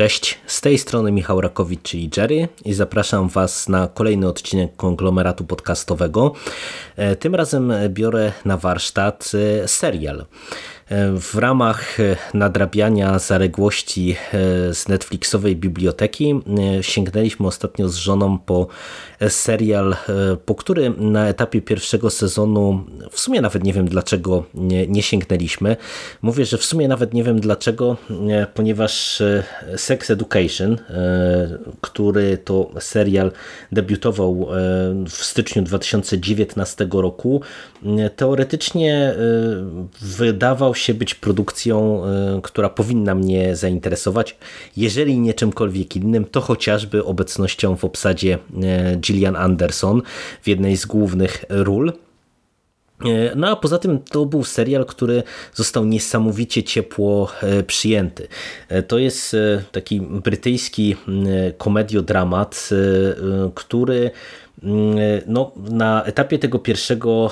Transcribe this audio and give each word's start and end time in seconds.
Cześć, 0.00 0.38
z 0.46 0.60
tej 0.60 0.78
strony 0.78 1.12
Michał 1.12 1.40
Rakowicz, 1.40 1.82
czyli 1.82 2.10
Jerry 2.16 2.48
i 2.64 2.74
zapraszam 2.74 3.28
Was 3.28 3.68
na 3.68 3.88
kolejny 3.88 4.28
odcinek 4.28 4.76
konglomeratu 4.76 5.44
podcastowego. 5.44 6.32
E, 6.96 7.16
tym 7.16 7.34
razem 7.34 7.72
biorę 7.88 8.32
na 8.44 8.56
warsztat 8.56 9.32
e, 9.64 9.68
serial. 9.68 10.26
W 11.20 11.34
ramach 11.38 11.98
nadrabiania 12.34 13.18
zaległości 13.18 14.16
e, 14.32 14.74
z 14.74 14.88
Netflixowej 14.88 15.56
biblioteki 15.56 16.34
e, 16.78 16.82
sięgnęliśmy 16.82 17.46
ostatnio 17.46 17.88
z 17.88 17.96
żoną 17.96 18.38
po 18.38 18.66
serial, 19.28 19.92
e, 19.92 19.96
po 20.44 20.54
który 20.54 20.90
na 20.90 21.28
etapie 21.28 21.62
pierwszego 21.62 22.10
sezonu 22.10 22.84
w 23.10 23.20
sumie 23.20 23.40
nawet 23.40 23.64
nie 23.64 23.72
wiem 23.72 23.88
dlaczego 23.88 24.44
nie, 24.54 24.86
nie 24.86 25.02
sięgnęliśmy. 25.02 25.76
Mówię, 26.22 26.44
że 26.44 26.58
w 26.58 26.64
sumie 26.64 26.88
nawet 26.88 27.14
nie 27.14 27.24
wiem 27.24 27.40
dlaczego, 27.40 27.96
ponieważ 28.54 29.22
Sex 29.76 30.10
Education, 30.10 30.76
który 31.80 32.38
to 32.38 32.70
serial 32.80 33.32
debiutował 33.72 34.48
w 35.08 35.24
styczniu 35.24 35.62
2019 35.62 36.88
roku, 36.92 37.40
teoretycznie 38.16 39.14
wydawał 40.00 40.74
się 40.74 40.79
być 40.88 41.14
produkcją, 41.14 42.02
y, 42.38 42.42
która 42.42 42.68
powinna 42.68 43.14
mnie 43.14 43.56
zainteresować. 43.56 44.36
Jeżeli 44.76 45.18
nie 45.18 45.34
czymkolwiek 45.34 45.96
innym, 45.96 46.24
to 46.24 46.40
chociażby 46.40 47.04
obecnością 47.04 47.76
w 47.76 47.84
obsadzie 47.84 48.38
y, 48.94 48.96
Gillian 48.96 49.36
Anderson 49.36 50.02
w 50.42 50.48
jednej 50.48 50.76
z 50.76 50.86
głównych 50.86 51.44
ról. 51.48 51.92
Y, 53.06 53.30
no 53.36 53.48
a 53.48 53.56
poza 53.56 53.78
tym 53.78 53.98
to 53.98 54.26
był 54.26 54.44
serial, 54.44 54.86
który 54.86 55.22
został 55.54 55.84
niesamowicie 55.84 56.62
ciepło 56.62 57.32
przyjęty. 57.66 58.28
To 58.88 58.98
jest 58.98 59.36
taki 59.72 60.00
brytyjski 60.00 60.96
komediodramat, 61.58 62.70
który 63.54 64.10
no, 65.26 65.52
na 65.56 66.04
etapie 66.04 66.38
tego 66.38 66.58
pierwszego 66.58 67.30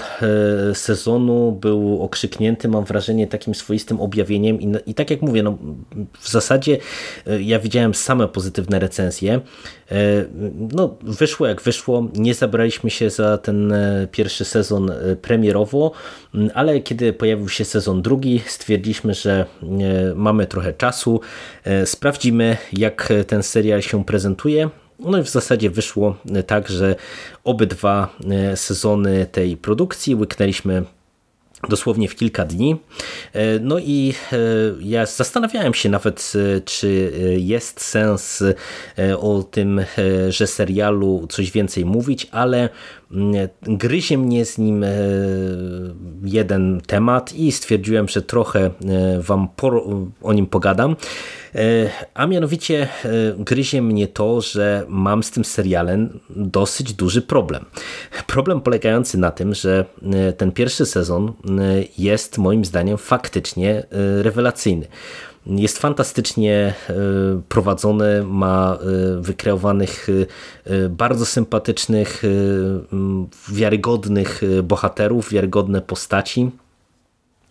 e, 0.71 0.75
sezonu 0.75 1.53
był 1.53 2.03
okrzyknięty, 2.03 2.69
mam 2.69 2.85
wrażenie, 2.85 3.27
takim 3.27 3.55
swoistym 3.55 4.01
objawieniem 4.01 4.61
i, 4.61 4.77
i 4.87 4.95
tak 4.95 5.11
jak 5.11 5.23
mówię, 5.23 5.43
no, 5.43 5.59
w 6.21 6.29
zasadzie 6.29 6.79
e, 7.27 7.43
ja 7.43 7.59
widziałem 7.59 7.95
same 7.95 8.29
pozytywne 8.29 8.79
recenzje. 8.79 9.41
E, 9.91 10.25
no, 10.73 10.97
wyszło 11.03 11.47
jak 11.47 11.63
wyszło, 11.63 12.09
nie 12.15 12.35
zabraliśmy 12.35 12.91
się 12.91 13.11
za 13.11 13.39
ten 13.39 13.75
pierwszy 14.13 14.45
sezon 14.45 14.93
premierowo, 15.23 15.93
ale 16.55 16.81
kiedy 16.81 17.13
pojawił 17.13 17.49
się 17.49 17.65
sezon 17.65 18.03
drugi, 18.03 18.43
stwierdziliśmy, 18.47 19.15
że 19.15 19.47
mamy 20.15 20.47
trochę 20.47 20.73
czasu, 20.73 21.21
sprawdzimy 21.85 22.57
jak 22.73 23.13
ten 23.27 23.43
serial 23.43 23.83
się 23.83 24.05
prezentuje 24.05 24.71
no 24.99 25.19
i 25.19 25.23
w 25.23 25.29
zasadzie 25.29 25.71
wyszło 25.71 26.17
tak, 26.47 26.69
że 26.69 26.97
obydwa 27.45 28.17
e, 28.31 28.57
sezony 28.57 29.27
tej 29.33 29.57
produkcji 29.57 30.15
łyknęliśmy 30.15 30.83
dosłownie 31.69 32.09
w 32.09 32.15
kilka 32.15 32.45
dni. 32.45 32.77
E, 33.33 33.59
no 33.59 33.79
i 33.79 34.15
e, 34.33 34.37
ja 34.81 35.07
zastanawiałem 35.07 35.75
się 35.75 35.89
nawet, 35.89 36.33
czy 36.65 37.13
jest 37.37 37.81
sens 37.81 38.45
o 39.21 39.43
tym, 39.43 39.81
że 40.29 40.47
serialu 40.47 41.27
coś 41.31 41.51
więcej 41.51 41.85
mówić, 41.85 42.29
ale 42.31 42.69
gryzie 43.63 44.19
mnie 44.19 44.45
z 44.45 44.59
nim 44.59 44.85
jeden 46.25 46.81
temat 46.87 47.33
i 47.33 47.53
stwierdziłem, 47.53 48.09
że 48.09 48.23
trochę 48.23 48.71
wam 49.21 49.49
o 50.23 50.33
nim 50.33 50.47
pogadam. 50.47 50.97
E, 51.59 51.91
a 52.15 52.27
mianowicie 52.27 52.83
e, 52.83 52.89
gryzie 53.39 53.83
mnie 53.83 54.09
to, 54.09 54.41
że 54.41 54.85
mam 54.89 55.23
z 55.23 55.31
tym 55.31 55.45
serialem 55.45 56.21
dosyć 56.31 56.93
duży 56.93 57.23
problem. 57.23 57.65
Problem 58.27 58.61
polegający 58.61 59.19
na 59.19 59.31
tym, 59.31 59.55
że 59.55 59.85
e, 60.13 60.33
ten 60.33 60.53
pierwszy 60.53 60.87
sezon 60.87 61.33
jest 61.99 62.39
moim 62.39 62.65
zdaniem 62.65 62.99
faktycznie 62.99 63.87
rewelacyjny. 64.23 64.87
Jest 65.47 65.79
fantastycznie 65.79 66.75
prowadzony, 67.49 68.25
ma 68.25 68.79
wykreowanych 69.21 70.07
bardzo 70.91 71.27
sympatycznych, 71.27 72.23
wiarygodnych 73.49 74.41
bohaterów, 74.63 75.31
wiarygodne 75.31 75.81
postaci 75.81 76.51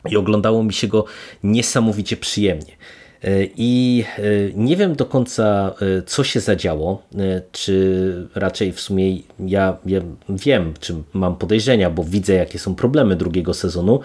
i 0.10 0.18
oglądało 0.18 0.64
mi 0.64 0.74
się 0.74 0.88
go 0.88 1.06
niesamowicie 1.44 2.18
przyjemnie. 2.18 2.78
E, 3.24 3.48
I 3.58 4.04
e, 4.18 4.22
nie 4.56 4.78
wiem 4.78 4.96
do 4.96 5.06
końca, 5.06 5.74
e, 5.82 6.02
co 6.02 6.24
się 6.24 6.40
zadziało, 6.40 7.04
czy 7.52 8.28
raczej 8.36 8.72
w 8.72 8.82
sumie 8.82 9.18
ja, 9.40 9.78
ja, 9.86 10.02
wiem, 10.30 10.74
czy 10.80 10.96
mam 11.14 11.36
podejrzenia, 11.36 11.90
bo 11.90 12.04
widzę, 12.04 12.34
jakie 12.34 12.60
są 12.60 12.76
problemy 12.76 13.16
drugiego 13.16 13.54
sezonu. 13.54 14.00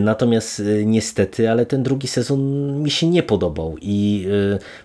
Natomiast 0.00 0.62
niestety, 0.84 1.50
ale 1.50 1.66
ten 1.66 1.82
drugi 1.82 2.08
sezon 2.08 2.40
mi 2.82 2.90
się 2.90 3.06
nie 3.08 3.22
podobał 3.22 3.76
i 3.80 4.26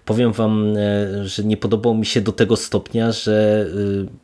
powiem 0.06 0.32
Wam, 0.32 0.76
że 1.24 1.44
nie 1.44 1.58
podobał 1.58 1.96
mi 1.96 2.06
się 2.06 2.22
do 2.22 2.32
tego 2.32 2.56
stopnia, 2.56 3.12
że 3.12 3.68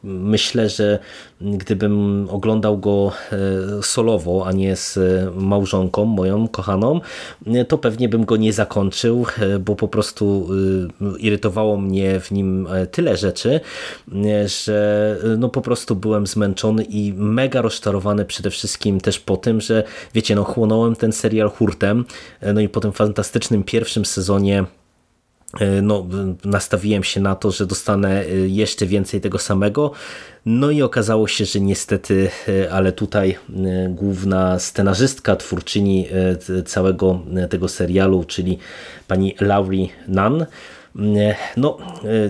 myślę, 0.03 0.69
że 0.69 0.99
gdybym 1.41 2.27
oglądał 2.29 2.77
go 2.77 3.11
solowo, 3.81 4.47
a 4.47 4.51
nie 4.51 4.75
z 4.75 4.99
małżonką 5.35 6.05
moją 6.05 6.47
kochaną, 6.47 7.01
to 7.67 7.77
pewnie 7.77 8.09
bym 8.09 8.25
go 8.25 8.37
nie 8.37 8.53
zakończył 8.53 9.22
E, 9.39 9.59
bo 9.59 9.75
po 9.75 9.87
prostu 9.87 10.49
e, 11.01 11.19
irytowało 11.19 11.77
mnie 11.77 12.19
w 12.19 12.31
nim 12.31 12.67
e, 12.67 12.87
tyle 12.87 13.17
rzeczy, 13.17 13.59
że 14.45 15.17
no 15.37 15.49
po 15.49 15.61
prostu 15.61 15.95
byłem 15.95 16.27
zmęczony 16.27 16.83
i 16.83 17.13
mega 17.13 17.61
rozczarowany 17.61 18.25
przede 18.25 18.49
wszystkim 18.49 19.01
też 19.01 19.19
po 19.19 19.37
tym, 19.37 19.61
że 19.61 19.83
wiecie, 20.13 20.35
no 20.35 20.43
chłonąłem 20.43 20.95
ten 20.95 21.11
serial 21.11 21.49
hurtem, 21.49 22.05
no 22.53 22.61
i 22.61 22.69
po 22.69 22.79
tym 22.79 22.91
fantastycznym 22.91 23.63
pierwszym 23.63 24.05
sezonie 24.05 24.65
no, 25.81 26.07
nastawiłem 26.45 27.03
się 27.03 27.19
na 27.19 27.35
to, 27.35 27.51
że 27.51 27.65
dostanę 27.65 28.25
jeszcze 28.47 28.85
więcej 28.85 29.21
tego 29.21 29.39
samego. 29.39 29.91
No 30.45 30.71
i 30.71 30.81
okazało 30.81 31.27
się, 31.27 31.45
że 31.45 31.59
niestety, 31.59 32.29
ale 32.71 32.91
tutaj 32.91 33.37
główna 33.89 34.59
scenarzystka, 34.59 35.35
twórczyni 35.35 36.07
całego 36.65 37.19
tego 37.49 37.67
serialu, 37.67 38.23
czyli 38.23 38.57
pani 39.07 39.35
Laurie 39.39 39.87
Nunn, 40.07 40.45
no, 41.57 41.77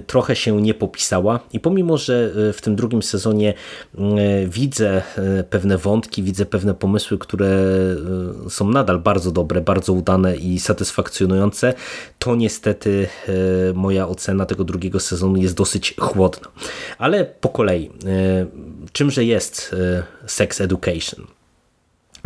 trochę 0.08 0.36
się 0.36 0.62
nie 0.62 0.74
popisała 0.74 1.40
i 1.54 1.60
pomimo, 1.60 1.98
że 1.98 2.32
w 2.54 2.62
tym 2.62 2.76
drugim 2.76 3.04
sezonie 3.04 3.54
widzę 4.48 5.02
pewne 5.50 5.78
wątki, 5.78 6.24
widzę 6.24 6.46
pewne 6.46 6.74
pomysły, 6.74 7.18
które 7.18 7.50
są 8.50 8.70
nadal 8.70 9.00
bardzo 9.00 9.32
dobre, 9.32 9.62
bardzo 9.62 9.94
udane 9.94 10.36
i 10.36 10.60
satysfakcjonujące, 10.60 11.74
to 12.20 12.36
niestety 12.36 13.08
moja 13.74 14.08
ocena 14.08 14.46
tego 14.46 14.64
drugiego 14.64 15.00
sezonu 15.00 15.38
jest 15.38 15.56
dosyć 15.56 15.96
chłodna. 16.00 16.48
Ale 16.98 17.26
po 17.26 17.50
kolei, 17.50 17.92
czymże 18.92 19.24
jest 19.24 19.76
Sex 20.28 20.62
Education? 20.62 21.26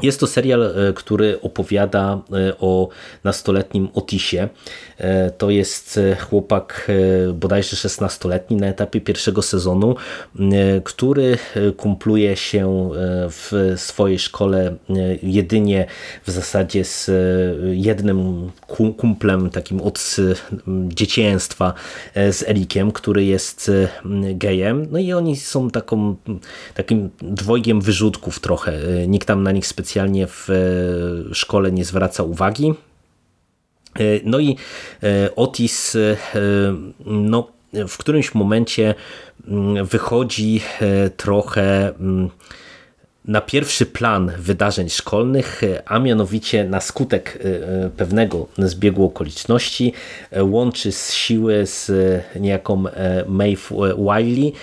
Jest 0.01 0.19
to 0.19 0.27
serial, 0.27 0.63
e, 0.63 0.93
który 0.93 1.41
opowiada 1.41 2.21
e, 2.33 2.57
o 2.59 2.89
nastoletnim 3.23 3.89
Otisie. 3.93 4.49
E, 4.97 5.31
to 5.31 5.49
jest 5.49 5.99
chłopak 6.19 6.91
bodajże 7.33 7.75
16-letni 7.75 8.57
na 8.57 8.67
etapie 8.67 9.01
pierwszego 9.01 9.41
sezonu, 9.41 9.95
który 10.83 11.37
kumpluje 11.77 12.35
się 12.35 12.89
w 13.29 13.73
swojej 13.75 14.19
szkole 14.19 14.75
jedynie 15.23 15.85
w 16.25 16.31
zasadzie 16.31 16.83
z 16.83 17.11
jednym 17.71 18.51
kumplem 18.97 19.49
takim 19.49 19.81
od 19.81 20.15
dzieciństwa 20.87 21.73
z 22.15 22.43
Erikiem, 22.43 22.91
który 22.91 23.25
jest 23.25 23.71
gejem. 24.33 24.87
No 24.91 24.99
i 24.99 25.13
oni 25.13 25.35
są 25.35 25.69
taką, 25.69 26.15
takim 26.73 27.09
dwojgiem 27.21 27.81
wyrzutków 27.81 28.39
trochę. 28.39 28.73
Nikt 29.07 29.27
tam 29.27 29.43
na 29.43 29.51
nich 29.51 29.67
specjalnie 29.67 29.86
specjalnie 29.87 30.27
w 30.27 30.49
e, 30.49 31.35
szkole 31.35 31.71
nie 31.71 31.85
zwraca 31.85 32.23
uwagi. 32.23 32.73
No 34.23 34.39
i 34.39 34.55
Otis 35.35 35.97
no, 37.05 37.47
w 37.73 37.97
którymś 37.97 38.33
momencie 38.33 38.95
mm, 39.47 39.85
wychodzi 39.85 40.61
trochę 41.17 41.95
mm, 41.99 42.29
na 43.27 43.41
pierwszy 43.41 43.85
plan 43.85 44.31
wydarzeń 44.37 44.89
szkolnych, 44.89 45.61
a 45.85 45.99
mianowicie 45.99 46.63
na 46.63 46.81
skutek 46.81 47.39
e, 47.45 47.85
e, 47.85 47.89
pewnego 47.89 48.47
zbiegu 48.57 49.05
okoliczności 49.05 49.93
e, 50.31 50.43
łączy 50.43 50.91
z 50.91 51.13
siły 51.13 51.65
z 51.65 51.91
niejaką 52.39 52.83
Maeve 53.27 53.69
Wiley, 53.97 54.53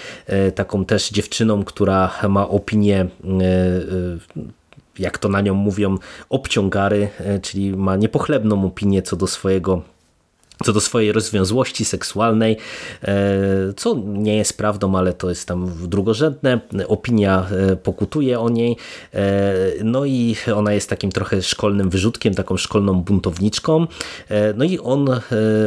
taką 0.55 0.85
też 0.85 1.11
dziewczyną, 1.11 1.65
która 1.65 2.11
ma 2.29 2.49
opinię 2.49 3.07
jak 4.99 5.19
to 5.19 5.29
na 5.29 5.41
nią 5.41 5.55
mówią, 5.55 5.99
obciągary, 6.29 7.09
czyli 7.43 7.77
ma 7.77 7.97
niepochlebną 7.97 8.67
opinię 8.67 9.03
co 9.03 9.17
do 9.17 9.27
swojego 9.27 9.83
co 10.65 10.73
do 10.73 10.81
swojej 10.81 11.13
rozwiązłości 11.13 11.85
seksualnej, 11.85 12.57
e, 13.03 13.17
co 13.77 13.97
nie 14.07 14.37
jest 14.37 14.57
prawdą, 14.57 14.97
ale 14.97 15.13
to 15.13 15.29
jest 15.29 15.49
tam 15.49 15.89
drugorzędne. 15.89 16.61
Opinia 16.89 17.47
e, 17.51 17.77
pokutuje 17.77 18.41
o 18.41 18.49
niej, 18.49 18.77
e, 19.15 19.55
no 19.85 20.05
i 20.05 20.37
ona 20.55 20.73
jest 20.73 20.91
takim 20.91 21.13
trochę 21.13 21.43
szkolnym 21.43 21.91
wyrzutkiem, 21.91 22.35
taką 22.35 22.57
szkolną 22.57 23.03
buntowniczką. 23.03 23.87
No 24.57 24.65
i 24.65 24.79
on 24.79 25.21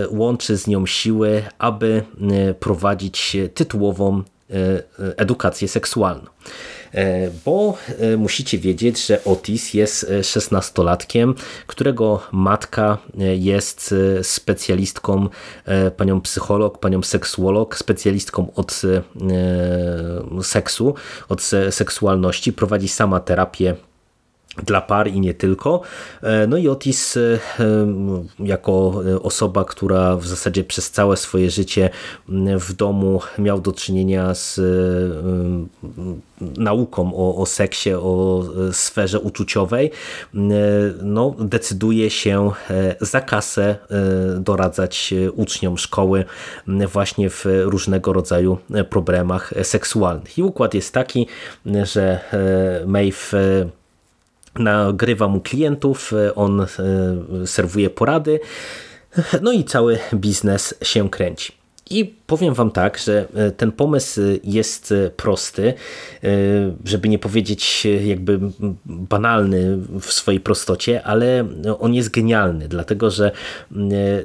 łączy 0.09 0.57
z 0.57 0.68
nią 0.68 0.85
siły, 0.85 1.44
aby 1.57 2.03
prowadzić 2.59 3.38
tytułową 3.53 4.24
edukację 5.17 5.67
seksualną. 5.67 6.27
E, 6.94 7.29
bo 7.45 7.77
e, 7.99 8.17
musicie 8.17 8.57
wiedzieć, 8.57 9.05
że 9.05 9.23
Otis 9.23 9.73
jest 9.73 10.11
16-latkiem, 10.21 11.31
e, 11.31 11.33
którego 11.67 12.21
matka 12.31 12.97
jest 13.38 13.95
specjalistką, 14.21 15.29
panią 15.97 16.21
psycholog, 16.21 16.79
panią 16.79 17.03
seksuolog, 17.03 17.77
specjalistką 17.77 18.53
od 18.55 18.81
seksu, 20.41 20.95
od 21.29 21.41
seksualności, 21.69 22.53
prowadzi 22.53 22.88
sama 22.88 23.19
terapię 23.19 23.75
dla 24.63 24.81
par 24.81 25.07
i 25.07 25.19
nie 25.19 25.33
tylko. 25.33 25.81
E, 26.24 26.48
no 26.48 26.57
i 26.57 26.68
Otis 26.69 27.18
e, 27.18 27.39
jako 28.39 29.01
osoba, 29.21 29.65
która 29.65 30.15
w 30.15 30.27
zasadzie 30.27 30.63
przez 30.63 30.92
całe 30.92 31.18
swoje 31.18 31.50
życie 31.50 31.89
w 32.59 32.74
domu 32.74 33.21
miał 33.38 33.62
do 33.62 33.71
czynienia 33.71 34.33
z 34.33 34.59
nauką 36.42 37.12
o, 37.15 37.36
o 37.36 37.45
seksie, 37.45 37.94
o 37.94 38.44
sferze 38.71 39.19
uczuciowej, 39.19 39.92
no, 41.03 41.36
decyduje 41.39 42.10
się 42.10 42.51
e, 42.69 42.95
za 43.01 43.21
kasę 43.21 43.75
doradzać 44.39 45.13
uczniom 45.36 45.77
szkoły 45.77 46.25
właśnie 46.94 47.30
w 47.30 47.45
różnego 47.63 48.13
rodzaju 48.13 48.57
problemach 48.89 49.53
seksualnych. 49.63 50.38
I 50.38 50.44
układ 50.44 50.74
jest 50.74 50.94
taki, 50.94 51.27
że 51.83 52.19
Maeve 52.86 53.31
nagrywa 54.59 55.27
mu 55.27 55.42
klientów, 55.42 56.13
e, 56.13 56.36
on 56.36 56.62
e, 56.62 56.68
serwuje 57.48 57.89
porady, 57.89 58.39
no 59.42 59.51
i 59.51 59.63
cały 59.63 60.00
biznes 60.13 60.75
się 60.81 61.09
kręci. 61.09 61.57
I 61.89 62.06
powiem 62.06 62.54
Wam 62.54 62.71
tak, 62.71 62.98
że 62.98 63.27
e, 63.36 63.51
ten 63.51 63.71
pomysł 63.71 64.21
jest 64.44 64.94
prosty, 65.18 65.74
żeby 66.86 67.09
nie 67.09 67.19
powiedzieć 67.19 67.88
jakby 68.06 68.39
banalny 68.86 69.77
w 70.01 70.13
swojej 70.13 70.39
prostocie, 70.39 71.03
ale 71.03 71.48
on 71.80 71.94
jest 71.94 72.10
genialny, 72.10 72.68
dlatego 72.68 73.12
że 73.12 73.31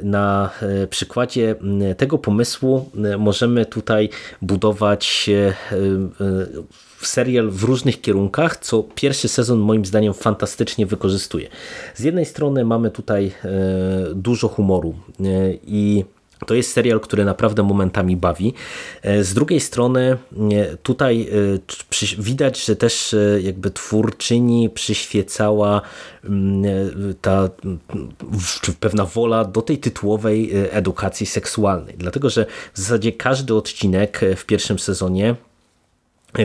na 0.02 0.50
przykładzie 0.90 1.55
tego 1.96 2.19
pomysłu 2.19 2.90
możemy 3.19 3.67
tutaj 3.67 4.08
budować 4.43 5.31
serial 7.06 7.50
w 7.50 7.62
różnych 7.62 8.00
kierunkach, 8.00 8.56
co 8.56 8.82
pierwszy 8.82 9.28
sezon 9.28 9.58
moim 9.58 9.84
zdaniem 9.84 10.14
fantastycznie 10.14 10.87
wykorzystuje. 10.87 11.49
Z 11.94 12.00
jednej 12.00 12.26
strony 12.26 12.64
mamy 12.64 12.90
tutaj 12.90 13.32
e, 13.44 13.50
dużo 14.14 14.49
humoru 14.49 14.94
e, 15.20 15.25
i 15.66 16.04
to 16.46 16.54
jest 16.54 16.72
serial, 16.72 17.00
który 17.00 17.25
naprawdę 17.25 17.62
momentami 17.62 18.16
bawi. 18.16 18.54
E, 19.02 19.25
z 19.25 19.34
drugiej 19.34 19.60
strony 19.60 20.16
tutaj 20.82 21.28
widać, 22.19 22.64
że 22.64 22.76
też 22.76 23.16
jakby 23.43 23.70
twórczyni 23.70 24.70
przyświecała 24.70 25.82
mm, 26.25 26.64
ta 27.20 27.49
pewna 28.81 29.04
wola 29.04 29.44
do 29.44 29.62
tej 29.62 29.78
tytułowej 29.78 30.50
edukacji 30.70 31.26
seksualnej. 31.26 31.94
Dlatego, 31.99 32.31
że 32.31 32.46
w 32.75 32.78
zasadzie 32.78 33.12
każdy 33.12 33.54
odcinek 33.54 34.20
w 34.37 34.44
pierwszym 34.44 34.78
sezonie 34.78 35.34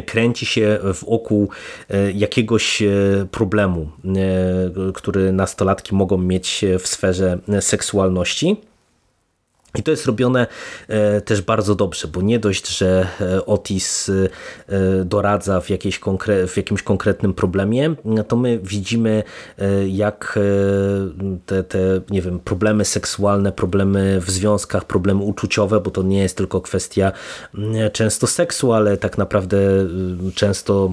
kręci 0.06 0.46
się 0.46 0.80
wokół 1.08 1.50
e, 1.90 2.12
jakiegoś 2.12 2.82
e, 2.82 2.88
problemu, 3.32 3.90
e, 4.06 4.92
który 4.94 5.32
nastolatki 5.32 5.96
mogą 5.96 6.18
mieć 6.18 6.66
w 6.80 6.88
sferze 6.88 7.40
seksualności. 7.60 8.58
I 9.78 9.84
to 9.84 9.92
jest 9.92 10.06
robione 10.06 10.48
e, 10.88 11.22
też 11.22 11.42
bardzo 11.42 11.76
dobrze, 11.76 12.08
bo 12.08 12.22
nie 12.22 12.40
dość, 12.40 12.78
że 12.78 13.08
e, 13.22 13.46
Otis 13.46 14.10
e, 14.10 15.06
doradza 15.06 15.62
w, 15.62 15.70
jakiejś 15.70 16.00
konkre 16.00 16.48
w 16.48 16.58
jakimś 16.58 16.84
konkretnym 16.84 17.34
problemie, 17.34 17.96
to 18.28 18.36
my 18.36 18.60
widzimy 18.64 19.24
jak 19.88 20.40
te, 21.46 21.64
te 21.64 22.02
nie 22.10 22.22
wiem, 22.22 22.40
problemy 22.40 22.86
seksualne, 22.86 23.52
problemy 23.52 24.22
w 24.22 24.32
związkach, 24.32 24.86
problemy 24.86 25.24
uczuciowe, 25.24 25.80
bo 25.80 25.92
to 25.92 26.04
nie 26.04 26.20
jest 26.20 26.38
tylko 26.38 26.62
kwestia 26.62 27.12
często 27.94 28.28
seksu, 28.28 28.74
ale 28.74 28.98
tak 28.98 29.18
naprawdę 29.18 29.58
często 30.36 30.92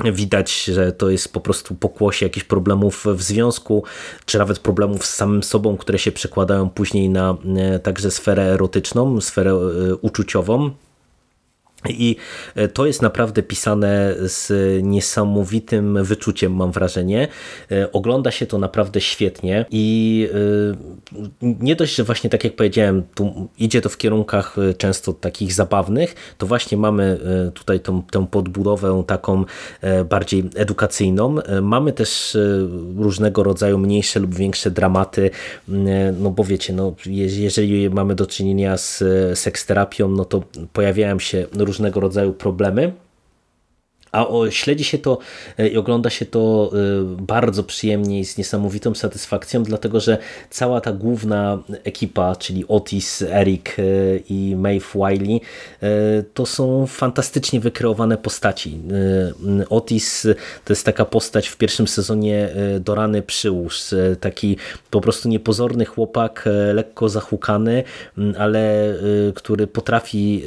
Widać, 0.00 0.64
że 0.64 0.92
to 0.92 1.10
jest 1.10 1.32
po 1.32 1.40
prostu 1.40 1.74
pokłosie 1.74 2.26
jakichś 2.26 2.46
problemów 2.46 3.06
w 3.14 3.22
związku, 3.22 3.84
czy 4.24 4.38
nawet 4.38 4.58
problemów 4.58 5.06
z 5.06 5.14
samym 5.14 5.42
sobą, 5.42 5.76
które 5.76 5.98
się 5.98 6.12
przekładają 6.12 6.70
później 6.70 7.08
na 7.08 7.36
e, 7.56 7.78
także 7.78 8.10
sferę 8.10 8.42
erotyczną, 8.42 9.20
sferę 9.20 9.50
e, 9.50 9.94
uczuciową. 9.94 10.70
I 11.88 12.16
e, 12.54 12.68
to 12.68 12.86
jest 12.86 13.02
naprawdę 13.02 13.42
pisane 13.42 14.14
z 14.18 14.52
niesamowitym 14.82 16.04
wyczuciem, 16.04 16.54
mam 16.54 16.72
wrażenie. 16.72 17.28
E, 17.70 17.92
ogląda 17.92 18.30
się 18.30 18.46
to 18.46 18.58
naprawdę 18.58 19.00
świetnie 19.00 19.66
i 19.70 20.28
e, 21.42 21.42
nie 21.42 21.76
dość, 21.76 21.94
że 21.94 22.04
właśnie 22.04 22.30
tak 22.30 22.44
jak 22.44 22.56
powiedziałem, 22.56 23.02
idzie 23.58 23.80
to 23.80 23.88
w 23.88 23.96
kierunkach 23.96 24.56
często 24.78 25.12
takich 25.12 25.52
zabawnych, 25.52 26.34
to 26.38 26.46
właśnie 26.46 26.78
mamy 26.78 27.18
tutaj 27.54 27.80
tą, 27.80 28.02
tę 28.02 28.26
podbudowę 28.30 29.04
taką 29.06 29.44
bardziej 30.10 30.50
edukacyjną. 30.54 31.36
Mamy 31.62 31.92
też 31.92 32.38
różnego 32.96 33.42
rodzaju 33.42 33.78
mniejsze 33.78 34.20
lub 34.20 34.34
większe 34.34 34.70
dramaty, 34.70 35.30
no 36.18 36.30
bo 36.30 36.44
wiecie, 36.44 36.72
no, 36.72 36.94
jeżeli 37.06 37.90
mamy 37.90 38.14
do 38.14 38.26
czynienia 38.26 38.76
z 38.76 39.04
seksterapią, 39.38 40.08
no 40.08 40.24
to 40.24 40.42
pojawiają 40.72 41.18
się 41.18 41.46
różne 41.52 41.71
różnego 41.72 42.00
rodzaju 42.00 42.32
problemy. 42.32 42.92
A 44.12 44.28
o, 44.28 44.50
śledzi 44.50 44.84
się 44.84 44.98
to 44.98 45.18
e, 45.58 45.68
i 45.68 45.76
ogląda 45.76 46.10
się 46.10 46.26
to 46.26 46.72
e, 46.72 46.76
bardzo 47.22 47.64
przyjemnie 47.64 48.20
i 48.20 48.24
z 48.24 48.38
niesamowitą 48.38 48.94
satysfakcją, 48.94 49.62
dlatego 49.62 50.00
że 50.00 50.18
cała 50.50 50.80
ta 50.80 50.92
główna 50.92 51.62
ekipa, 51.84 52.36
czyli 52.36 52.64
Otis, 52.68 53.22
Eric 53.22 53.76
e, 53.78 53.82
i 54.28 54.56
Maeve 54.56 54.86
Wiley, 54.94 55.40
to 56.34 56.46
są 56.46 56.86
fantastycznie 56.86 57.60
wykreowane 57.60 58.16
postaci. 58.16 58.78
Otis 59.70 60.26
to 60.64 60.72
jest 60.72 60.84
taka 60.84 61.04
postać 61.04 61.48
w 61.48 61.56
pierwszym 61.56 61.88
sezonie 61.88 62.48
do 62.80 62.94
rany 62.94 63.22
przyłóż, 63.22 63.80
taki 64.20 64.56
po 64.90 65.00
prostu 65.00 65.28
niepozorny 65.28 65.84
chłopak, 65.84 66.48
lekko 66.74 67.08
zahukany, 67.08 67.84
ale 68.38 68.94
który 69.34 69.66
potrafi 69.66 70.42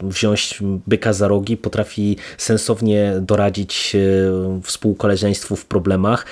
wziąć 0.00 0.58
byka 0.86 1.12
za 1.12 1.28
rogi, 1.28 1.56
potrafi 1.56 2.16
sensownie 2.38 2.89
doradzić 3.20 3.96
e, 3.96 4.60
współkoleżeństwu 4.62 5.56
w 5.56 5.66
problemach. 5.66 6.26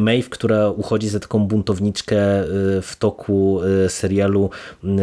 Maeve, 0.00 0.28
która 0.28 0.70
uchodzi 0.70 1.08
za 1.08 1.20
taką 1.20 1.46
buntowniczkę 1.46 2.16
e, 2.16 2.46
w 2.82 2.96
toku 2.98 3.60
e, 3.62 3.88
serialu, 3.88 4.50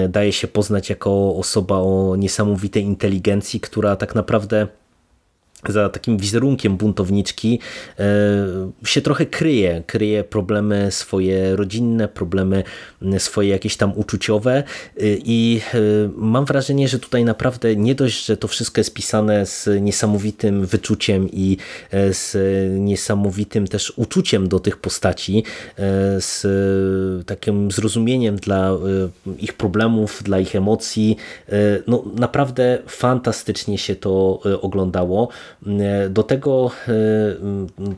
daje 0.10 0.32
się 0.32 0.48
poznać 0.48 0.90
jako 0.90 1.36
osoba 1.36 1.76
o 1.78 2.16
niesamowitej 2.16 2.84
inteligencji, 2.84 3.60
która 3.60 3.96
tak 3.96 4.16
naprawdę 4.16 4.68
za 5.70 5.90
takim 5.90 6.18
wizerunkiem 6.18 6.78
buntowniczki 6.78 7.60
e, 8.00 8.06
się 8.84 9.02
trochę 9.02 9.26
kryje. 9.26 9.84
Kryje 9.88 10.24
problemy 10.24 10.92
swoje 10.92 11.56
rodzinne, 11.56 12.08
problemy 12.08 12.64
swoje 13.18 13.50
jakieś 13.50 13.78
tam 13.78 13.94
uczuciowe 13.96 14.52
e, 14.54 14.64
i 15.26 15.62
e, 15.74 15.78
mam 16.16 16.46
wrażenie, 16.46 16.88
że 16.88 17.00
tutaj 17.00 17.26
naprawdę 17.26 17.76
nie 17.76 17.96
dość, 17.96 18.26
że 18.26 18.38
to 18.38 18.48
wszystko 18.48 18.80
jest 18.80 18.94
pisane 18.94 19.46
z 19.46 19.70
niesamowitym 19.82 20.66
wyczuciem 20.66 21.30
i 21.32 21.58
z 22.12 22.36
niesamowitym 22.80 23.68
też 23.68 23.94
uczuciem 23.96 24.48
do 24.48 24.60
tych 24.60 24.78
postaci, 24.78 25.44
z 26.18 26.46
takim 27.26 27.72
zrozumieniem 27.72 28.36
dla 28.36 28.78
ich 29.40 29.54
problemów, 29.54 30.24
dla 30.24 30.40
ich 30.40 30.56
emocji. 30.56 31.18
No 31.88 32.04
naprawdę 32.16 32.80
fantastycznie 32.88 33.78
się 33.78 33.96
to 33.96 34.40
oglądało. 34.62 35.30
Do 36.10 36.24
tego 36.24 36.72
e, 36.88 36.92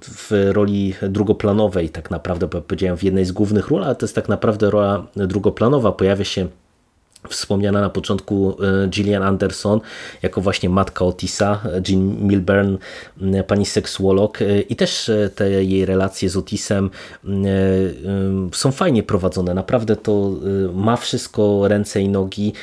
w 0.01 0.49
roli 0.51 0.93
drugoplanowej, 1.09 1.89
tak 1.89 2.11
naprawdę, 2.11 2.47
bo 2.47 2.61
powiedziałem 2.61 2.97
w 2.97 3.03
jednej 3.03 3.25
z 3.25 3.31
głównych 3.31 3.67
ról, 3.67 3.83
ale 3.83 3.95
to 3.95 4.05
jest 4.05 4.15
tak 4.15 4.29
naprawdę 4.29 4.69
rola 4.69 5.07
drugoplanowa, 5.15 5.91
pojawia 5.91 6.25
się 6.25 6.47
wspomniana 7.29 7.81
na 7.81 7.89
początku 7.89 8.57
e, 8.83 8.87
Gillian 8.87 9.23
Anderson 9.23 9.79
jako 10.21 10.41
właśnie 10.41 10.69
matka 10.69 11.05
Otisa, 11.05 11.61
Jean 11.87 12.27
Milburn, 12.27 12.77
pani 13.47 13.65
seksuolog 13.65 14.41
e, 14.41 14.61
i 14.61 14.75
też 14.75 15.09
e, 15.09 15.29
te 15.35 15.63
jej 15.63 15.85
relacje 15.85 16.29
z 16.29 16.37
Otisem 16.37 16.89
są 18.53 18.71
fajnie 18.71 19.03
prowadzone. 19.03 19.53
Naprawdę 19.53 19.95
to 19.95 20.31
ma 20.73 20.97
wszystko 20.97 21.67
ręce 21.67 22.01
i 22.01 22.09
nogi 22.09 22.53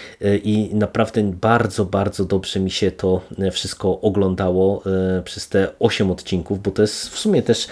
i 0.45 0.71
naprawdę 0.73 1.23
bardzo, 1.23 1.85
bardzo 1.85 2.25
dobrze 2.25 2.61
mi 2.61 2.71
się 2.71 2.91
to 2.91 3.21
wszystko 3.53 4.01
oglądało 4.01 4.83
przez 5.25 5.49
te 5.49 5.69
8 5.79 6.11
odcinków, 6.11 6.63
bo 6.63 6.71
to 6.71 6.83
jest 6.83 7.09
w 7.09 7.19
sumie 7.19 7.43
też 7.43 7.69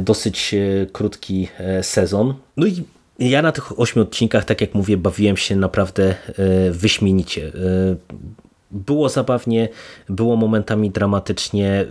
dosyć 0.00 0.54
krótki 0.92 1.48
sezon. 1.82 2.34
No 2.56 2.66
i 2.66 2.84
ja 3.20 3.42
na 3.42 3.52
tych 3.52 3.80
ośmiu 3.80 4.02
odcinkach, 4.02 4.44
tak 4.44 4.60
jak 4.60 4.74
mówię, 4.74 4.96
bawiłem 4.96 5.36
się 5.36 5.56
naprawdę 5.56 6.14
e, 6.28 6.70
wyśmienicie. 6.70 7.52
Było 8.70 9.08
zabawnie, 9.08 9.68
było 10.08 10.36
momentami 10.36 10.90
dramatycznie. 10.90 11.70
E, 11.70 11.86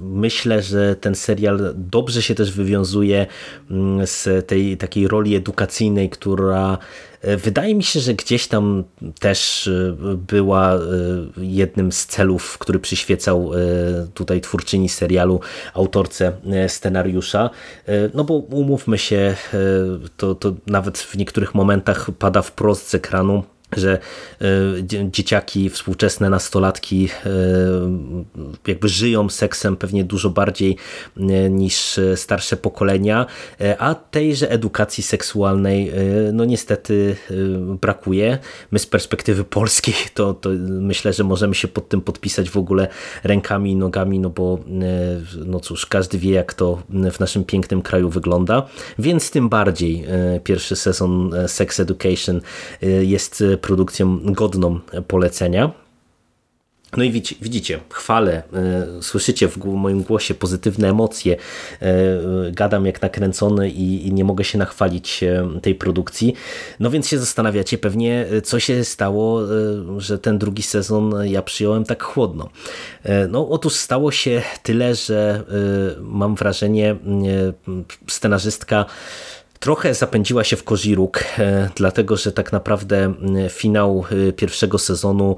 myślę, 0.00 0.62
że 0.62 0.96
ten 0.96 1.14
serial 1.14 1.74
dobrze 1.74 2.22
się 2.22 2.34
też 2.34 2.52
wywiązuje 2.52 3.26
mm, 3.70 4.06
z 4.06 4.46
tej 4.46 4.76
takiej 4.76 5.08
roli 5.08 5.34
edukacyjnej, 5.34 6.10
która 6.10 6.78
E, 7.22 7.36
wydaje 7.36 7.74
mi 7.74 7.82
się, 7.82 8.00
że 8.00 8.14
gdzieś 8.14 8.48
tam 8.48 8.84
też 9.20 9.68
e, 9.68 9.96
była 10.16 10.78
jednym 11.36 11.92
z 11.92 12.06
celów, 12.06 12.58
który 12.58 12.78
przyświecał 12.78 13.50
tutaj 14.14 14.40
twórczyni 14.40 14.88
serialu, 14.88 15.40
autorce 15.74 16.32
scenariusza. 16.68 17.50
No 18.14 18.24
bo 18.24 18.34
umówmy 18.34 18.98
się, 18.98 19.36
to, 20.16 20.34
to 20.34 20.54
nawet 20.66 20.98
w 20.98 21.16
niektórych 21.16 21.54
momentach 21.54 22.10
pada 22.18 22.42
wprost 22.42 22.88
z 22.88 22.94
ekranu, 22.94 23.42
że 23.76 23.98
e, 24.40 24.46
dzieciaki, 25.10 25.70
współczesne 25.70 26.30
nastolatki 26.30 27.08
e, 27.26 27.30
jakby 28.66 28.88
żyją 28.88 29.28
seksem 29.28 29.76
pewnie 29.76 30.04
dużo 30.04 30.30
bardziej 30.30 30.76
e, 31.16 31.50
niż 31.50 32.00
starsze 32.14 32.56
pokolenia, 32.56 33.26
a 33.78 33.94
tejże 33.94 34.50
edukacji 34.50 35.02
seksualnej 35.02 35.92
no 36.32 36.44
niestety 36.44 37.16
brakuje. 37.80 38.38
My 38.70 38.78
z 38.78 38.86
perspektywy 38.86 39.44
polskiej 39.44 39.94
to, 40.14 40.34
to 40.34 40.50
myślę, 40.68 41.12
że 41.12 41.24
możemy 41.24 41.54
się 41.54 41.68
pod 41.68 41.88
tym 41.88 42.00
podpisać 42.00 42.50
w 42.50 42.56
ogóle 42.56 42.88
rękami 43.24 43.70
i 43.72 43.76
nogami, 43.76 44.18
no 44.18 44.30
bo 44.30 44.58
no 45.46 45.60
cóż, 45.60 45.86
każdy 45.86 46.18
wie 46.18 46.32
jak 46.32 46.54
to 46.54 46.82
w 47.12 47.20
naszym 47.20 47.44
pięknym 47.44 47.82
kraju 47.82 48.08
wygląda, 48.08 48.66
więc 48.98 49.30
tym 49.30 49.48
bardziej 49.48 50.04
pierwszy 50.44 50.76
sezon 50.76 51.34
Sex 51.46 51.80
Education 51.80 52.40
jest 53.02 53.44
produkcją 53.58 54.18
godną 54.32 54.80
polecenia. 55.08 55.72
No 56.96 57.04
i 57.04 57.10
widzicie, 57.40 57.80
chwalę, 57.92 58.42
e, 58.52 59.02
słyszycie 59.02 59.48
w 59.48 59.64
moim 59.64 60.02
głosie 60.02 60.34
pozytywne 60.34 60.88
emocje, 60.88 61.36
e, 61.80 61.88
gadam 62.52 62.86
jak 62.86 63.02
nakręcony 63.02 63.70
i 63.70 64.12
nie 64.12 64.24
mogę 64.24 64.44
się 64.44 64.58
nachwalić 64.58 65.22
e, 65.22 65.48
tej 65.62 65.74
produkcji. 65.74 66.34
No 66.80 66.90
więc 66.90 67.08
się 67.08 67.18
zastanawiacie 67.18 67.78
pewnie, 67.78 68.26
co 68.44 68.60
się 68.60 68.84
stało, 68.84 69.40
że 69.98 70.18
ten 70.18 70.38
drugi 70.38 70.62
sezon 70.62 71.14
ja 71.24 71.42
przyjąłem 71.42 71.84
tak 71.84 72.02
chłodno. 72.02 72.48
No 73.28 73.48
otóż 73.48 73.74
stało 73.74 74.10
się 74.12 74.42
tyle, 74.62 74.94
że 74.94 75.44
mam 76.00 76.34
wrażenie, 76.34 76.96
scenarzystka 78.08 78.86
Trochę 79.60 79.94
zapędziła 79.94 80.44
się 80.44 80.56
w 80.56 80.64
kozi 80.64 80.94
róg, 80.94 81.24
e, 81.38 81.70
dlatego 81.76 82.16
że 82.16 82.32
tak 82.32 82.52
naprawdę 82.52 83.14
finał 83.50 84.04
e, 84.28 84.32
pierwszego 84.32 84.78
sezonu 84.78 85.36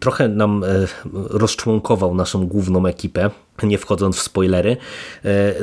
trochę 0.00 0.28
nam 0.28 0.64
e, 0.64 0.66
rozczłonkował 1.14 2.14
naszą 2.14 2.46
główną 2.46 2.86
ekipę, 2.86 3.30
nie 3.62 3.78
wchodząc 3.78 4.16
w 4.16 4.22
spoilery. 4.22 4.76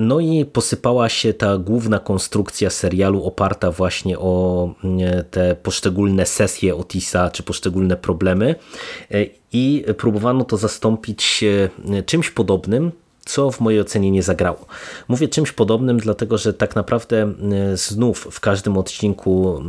No 0.01 0.19
i 0.19 0.45
posypała 0.45 1.09
się 1.09 1.33
ta 1.33 1.57
główna 1.57 1.99
konstrukcja 1.99 2.69
serialu 2.69 3.23
oparta 3.23 3.71
właśnie 3.71 4.19
o 4.19 4.69
te 5.31 5.55
poszczególne 5.55 6.25
sesje 6.25 6.75
Otisa, 6.75 7.29
czy 7.29 7.43
poszczególne 7.43 7.97
problemy 7.97 8.55
i 9.53 9.85
próbowano 9.97 10.43
to 10.43 10.57
zastąpić 10.57 11.43
czymś 12.05 12.29
podobnym, 12.29 12.91
co 13.25 13.51
w 13.51 13.59
mojej 13.59 13.81
ocenie 13.81 14.11
nie 14.11 14.23
zagrało. 14.23 14.65
Mówię 15.07 15.27
czymś 15.27 15.51
podobnym, 15.51 15.97
dlatego 15.97 16.37
że 16.37 16.53
tak 16.53 16.75
naprawdę 16.75 17.33
e, 17.71 17.77
znów 17.77 18.27
w 18.31 18.39
każdym 18.39 18.77
odcinku 18.77 19.57
e, 19.57 19.63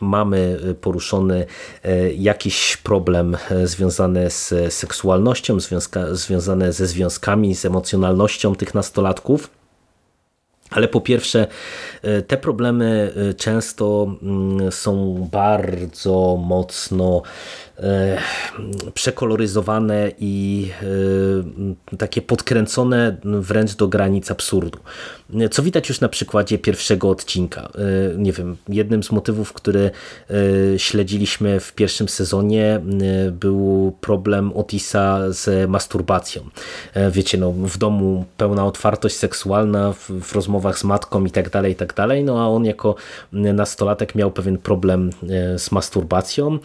mamy 0.00 0.58
poruszony 0.80 1.46
e, 1.82 2.12
jakiś 2.12 2.76
problem 2.76 3.36
związany 3.64 4.30
z 4.30 4.74
seksualnością, 4.74 5.60
związka, 5.60 6.14
związany 6.14 6.72
ze 6.72 6.86
związkami, 6.86 7.54
z 7.54 7.64
emocjonalnością 7.64 8.54
tych 8.54 8.74
nastolatków. 8.74 9.50
Ale 10.70 10.88
po 10.88 11.00
pierwsze, 11.00 11.46
te 12.26 12.36
problemy 12.36 13.14
często 13.36 14.16
mm, 14.22 14.72
są 14.72 15.14
bardzo 15.32 16.38
mocno 16.46 17.22
przekoloryzowane 18.94 20.12
i 20.18 20.68
e, 21.92 21.96
takie 21.96 22.22
podkręcone 22.22 23.16
wręcz 23.24 23.74
do 23.74 23.88
granic 23.88 24.30
absurdu. 24.30 24.78
Co 25.50 25.62
widać 25.62 25.88
już 25.88 26.00
na 26.00 26.08
przykładzie 26.08 26.58
pierwszego 26.58 27.10
odcinka. 27.10 27.60
E, 27.60 28.18
nie 28.18 28.32
wiem, 28.32 28.56
jednym 28.68 29.02
z 29.02 29.10
motywów, 29.10 29.52
który 29.52 29.90
śledziliśmy 30.76 31.60
w 31.60 31.72
pierwszym 31.72 32.08
sezonie 32.08 32.80
był 33.32 33.92
problem 34.00 34.52
Otisa 34.52 35.20
z 35.28 35.70
masturbacją. 35.70 36.42
Wiecie, 37.10 37.38
no, 37.38 37.52
w 37.52 37.78
domu 37.78 38.24
pełna 38.36 38.66
otwartość 38.66 39.16
seksualna, 39.16 39.92
w, 39.92 40.10
w 40.10 40.32
rozmowach 40.32 40.78
z 40.78 40.84
matką 40.84 41.24
i 41.24 41.30
tak 41.30 41.50
dalej, 41.50 41.72
i 41.72 41.74
tak 41.74 41.94
dalej, 41.94 42.24
no 42.24 42.42
a 42.42 42.48
on 42.48 42.64
jako 42.64 42.94
nastolatek 43.32 44.14
miał 44.14 44.30
pewien 44.30 44.58
problem 44.58 45.10
z 45.56 45.72
masturbacją. 45.72 46.58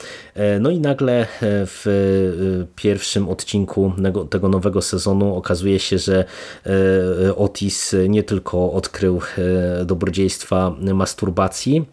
No 0.60 0.70
i 0.70 0.80
nagle 0.80 0.97
nagle 0.98 1.22
e, 1.22 1.26
w 1.66 1.88
e, 1.88 2.66
pierwszym 2.76 3.30
odcinku 3.30 3.94
tego 4.30 4.50
nowego 4.50 4.82
sezonu 4.82 5.36
okazuje 5.36 5.80
się, 5.80 5.98
że 5.98 6.26
e, 7.26 7.36
Otis 7.36 7.96
nie 8.10 8.24
tylko 8.24 8.72
odkrył 8.72 9.22
dobrodziejstwa 9.86 10.76
masturbacji, 10.94 11.86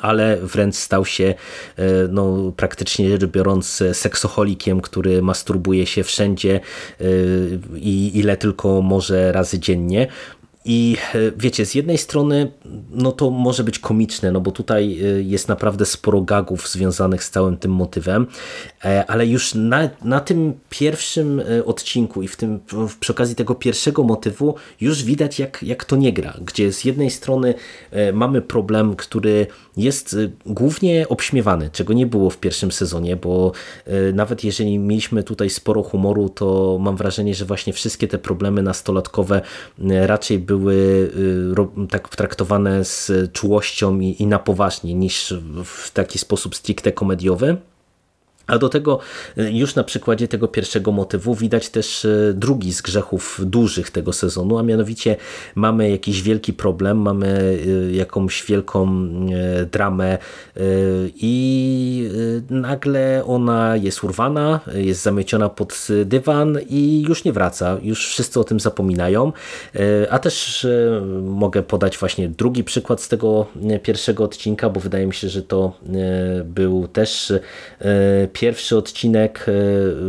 ale 0.00 0.36
wręcz 0.36 0.74
stał 0.74 1.04
się 1.04 1.34
no, 2.08 2.52
praktycznie 2.56 3.10
rzecz 3.10 3.24
biorąc 3.24 3.82
seksoholikiem, 3.92 4.80
który 4.80 5.22
masturbuje 5.22 5.86
się 5.86 6.04
wszędzie 6.04 6.60
i 7.76 8.18
ile 8.18 8.36
tylko 8.36 8.82
może 8.82 9.32
razy 9.32 9.58
dziennie. 9.58 10.06
I 10.64 10.96
e, 11.14 11.18
wiecie, 11.36 11.66
z 11.66 11.74
jednej 11.74 11.98
strony 11.98 12.52
no 12.90 13.12
to 13.12 13.30
może 13.30 13.64
być 13.64 13.78
komiczne, 13.78 14.32
no 14.32 14.40
bo 14.40 14.52
tutaj 14.52 14.84
e, 14.84 15.22
jest 15.22 15.48
naprawdę 15.48 15.86
sporo 15.86 16.20
gagów 16.20 16.68
związanych 16.68 17.24
z 17.24 17.30
całym 17.30 17.56
tym 17.56 17.72
motywem, 17.72 18.26
e, 18.84 19.04
ale 19.06 19.26
już 19.26 19.54
na, 19.54 19.90
na 20.04 20.20
tym 20.20 20.54
pierwszym 20.70 21.42
odcinku 21.64 22.22
i 22.22 22.28
w 22.28 22.36
tym, 22.36 22.60
przy 23.00 23.12
okazji 23.12 23.36
tego 23.36 23.54
pierwszego 23.54 24.02
motywu 24.02 24.54
już 24.80 25.04
widać 25.04 25.38
jak, 25.38 25.62
jak 25.62 25.84
to 25.84 25.96
nie 25.96 26.12
gra, 26.12 26.34
gdzie 26.44 26.72
z 26.72 26.84
jednej 26.84 27.10
strony 27.10 27.54
mamy 28.12 28.42
problem, 28.42 28.96
który 28.96 29.46
jest 29.76 30.16
głównie 30.46 31.08
obśmiewany, 31.08 31.70
czego 31.72 31.92
nie 31.92 32.06
było 32.06 32.30
w 32.30 32.38
pierwszym 32.38 32.72
sezonie, 32.72 33.16
bo 33.16 33.52
nawet 34.14 34.44
jeżeli 34.44 34.78
mieliśmy 34.78 35.22
tutaj 35.22 35.50
sporo 35.50 35.82
humoru, 35.82 36.28
to 36.28 36.78
mam 36.80 36.96
wrażenie, 36.96 37.34
że 37.34 37.44
właśnie 37.44 37.72
wszystkie 37.72 38.08
te 38.08 38.18
problemy 38.18 38.62
nastolatkowe 38.62 39.40
raczej 40.06 40.38
były 40.38 40.53
były 40.58 41.10
y, 41.84 41.88
tak 41.90 42.08
traktowane 42.08 42.84
z 42.84 43.12
czułością 43.32 44.00
i, 44.00 44.16
i 44.22 44.26
na 44.26 44.38
poważnie 44.38 44.94
niż 44.94 45.34
w 45.64 45.90
taki 45.90 46.18
sposób 46.18 46.56
stricte 46.56 46.92
komediowy. 46.92 47.56
A 48.46 48.58
do 48.58 48.68
tego 48.68 48.98
y, 49.38 49.52
już 49.52 49.74
na 49.74 49.84
przykładzie 49.84 50.28
tego 50.28 50.48
pierwszego 50.48 50.92
motywu 50.92 51.34
widać 51.34 51.68
też 51.68 52.04
y, 52.04 52.34
drugi 52.36 52.72
z 52.72 52.82
grzechów 52.82 53.40
dużych 53.44 53.90
tego 53.90 54.12
sezonu, 54.12 54.58
a 54.58 54.62
mianowicie 54.62 55.16
mamy 55.54 55.90
jakiś 55.90 56.22
wielki 56.22 56.52
problem, 56.52 56.98
mamy 56.98 57.26
y, 57.66 57.92
jakąś 57.92 58.44
wielką 58.44 58.84
dramę 59.72 60.18
i 61.16 62.10
nagle 62.50 63.22
ona 63.26 63.76
jest 63.76 64.04
urwana, 64.04 64.60
jest 64.74 65.02
zamieciona 65.02 65.48
pod 65.48 65.88
dywan 66.04 66.58
i 66.68 67.04
już 67.08 67.24
nie 67.24 67.32
wraca, 67.32 67.78
już 67.82 68.08
wszyscy 68.08 68.40
o 68.40 68.44
tym 68.44 68.60
zapominają, 68.60 69.32
a 70.10 70.18
też 70.18 70.66
mogę 71.22 71.62
podać 71.62 71.98
właśnie 71.98 72.28
drugi 72.28 72.64
przykład 72.64 73.02
z 73.02 73.08
tego 73.08 73.46
pierwszego 73.82 74.24
odcinka, 74.24 74.70
bo 74.70 74.80
wydaje 74.80 75.06
mi 75.06 75.14
się, 75.14 75.28
że 75.28 75.42
to 75.42 75.72
był 76.44 76.88
też 76.88 77.32
pierwszy 78.34 78.76
odcinek, 78.76 79.46
e, 79.48 79.52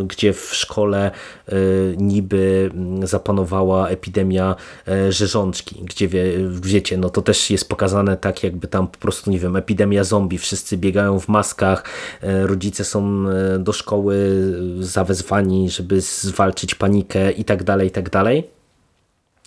gdzie 0.03 0.34
w 0.34 0.55
szkole 0.55 1.12
e, 1.48 1.55
niby 1.98 2.72
zapanowała 3.03 3.89
epidemia 3.89 4.55
e, 4.88 5.12
rzeżączki, 5.12 5.75
gdzie 5.84 6.08
wie, 6.08 6.24
wiecie, 6.62 6.98
no 6.98 7.10
to 7.10 7.22
też 7.22 7.51
jest 7.51 7.70
pokazane 7.70 8.17
tak 8.17 8.44
jakby 8.44 8.67
tam 8.67 8.88
po 8.88 8.98
prostu, 8.98 9.32
nie 9.32 9.39
wiem, 9.39 9.55
epidemia 9.55 10.03
zombie, 10.03 10.38
wszyscy 10.38 10.77
biegają 10.77 11.20
w 11.20 11.27
maskach, 11.27 11.84
rodzice 12.22 12.86
są 12.86 13.25
do 13.60 13.74
szkoły 13.74 14.17
zawezwani, 14.79 15.70
żeby 15.70 16.01
zwalczyć 16.01 16.75
panikę 16.75 17.32
i 17.32 17.46
tak 17.46 17.63
dalej, 17.63 17.88
i 17.88 17.91
tak 17.91 18.10
dalej. 18.10 18.48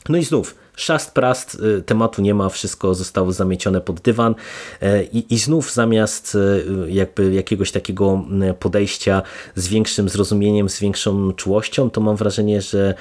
No 0.08 0.18
i 0.18 0.24
znów, 0.24 0.54
szast 0.78 1.14
prast, 1.14 1.54
y, 1.54 1.82
tematu 1.82 2.22
nie 2.22 2.34
ma, 2.34 2.48
wszystko 2.48 2.94
zostało 2.94 3.32
zamiecione 3.32 3.80
pod 3.80 4.00
dywan 4.00 4.34
e, 4.80 5.04
i, 5.04 5.34
i 5.34 5.38
znów 5.38 5.72
zamiast 5.72 6.34
y, 6.34 6.64
jakby 6.88 7.34
jakiegoś 7.34 7.72
takiego 7.72 8.24
podejścia 8.58 9.22
z 9.54 9.68
większym 9.68 10.08
zrozumieniem, 10.08 10.68
z 10.68 10.80
większą 10.80 11.32
czułością, 11.32 11.90
to 11.90 12.00
mam 12.00 12.16
wrażenie, 12.16 12.62
że 12.62 12.94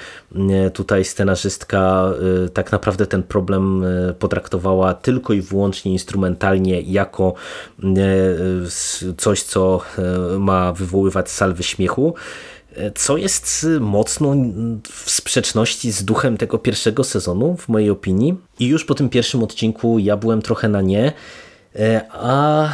tutaj 0.72 1.04
scenarzystka 1.04 2.12
y, 2.46 2.48
tak 2.48 2.72
naprawdę 2.72 3.06
ten 3.06 3.22
problem 3.22 3.84
potraktowała 4.18 4.94
tylko 4.94 5.32
i 5.32 5.40
wyłącznie 5.40 5.92
instrumentalnie 5.92 6.80
jako 6.80 7.34
coś, 9.16 9.42
co 9.42 9.80
ma 10.38 10.72
wywoływać 10.72 11.30
salwy 11.30 11.62
śmiechu 11.62 12.14
co 12.94 13.16
jest 13.16 13.66
mocno 13.80 14.34
w 14.92 15.10
sprzeczności 15.10 15.92
z 15.92 16.04
duchem 16.04 16.36
tego 16.36 16.58
pierwszego 16.58 17.04
sezonu, 17.04 17.56
w 17.56 17.68
mojej 17.68 17.90
opinii. 17.90 18.34
I 18.58 18.66
już 18.66 18.84
po 18.84 18.94
tym 18.94 19.08
pierwszym 19.08 19.42
odcinku 19.42 19.98
ja 19.98 20.16
byłem 20.16 20.42
trochę 20.42 20.68
na 20.68 20.82
nie, 20.82 21.12
e, 21.76 22.06
a 22.10 22.68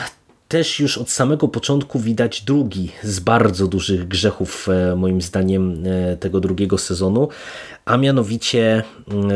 też 0.48 0.80
już 0.80 0.98
od 0.98 1.10
samego 1.10 1.48
początku 1.48 1.98
widać 1.98 2.42
drugi 2.42 2.92
z 3.02 3.20
bardzo 3.20 3.66
dużych 3.66 4.08
grzechów, 4.08 4.68
e, 4.68 4.96
moim 4.96 5.22
zdaniem, 5.22 5.84
e, 5.86 6.16
tego 6.16 6.40
drugiego 6.40 6.78
sezonu, 6.78 7.28
a 7.84 7.96
mianowicie 7.96 8.82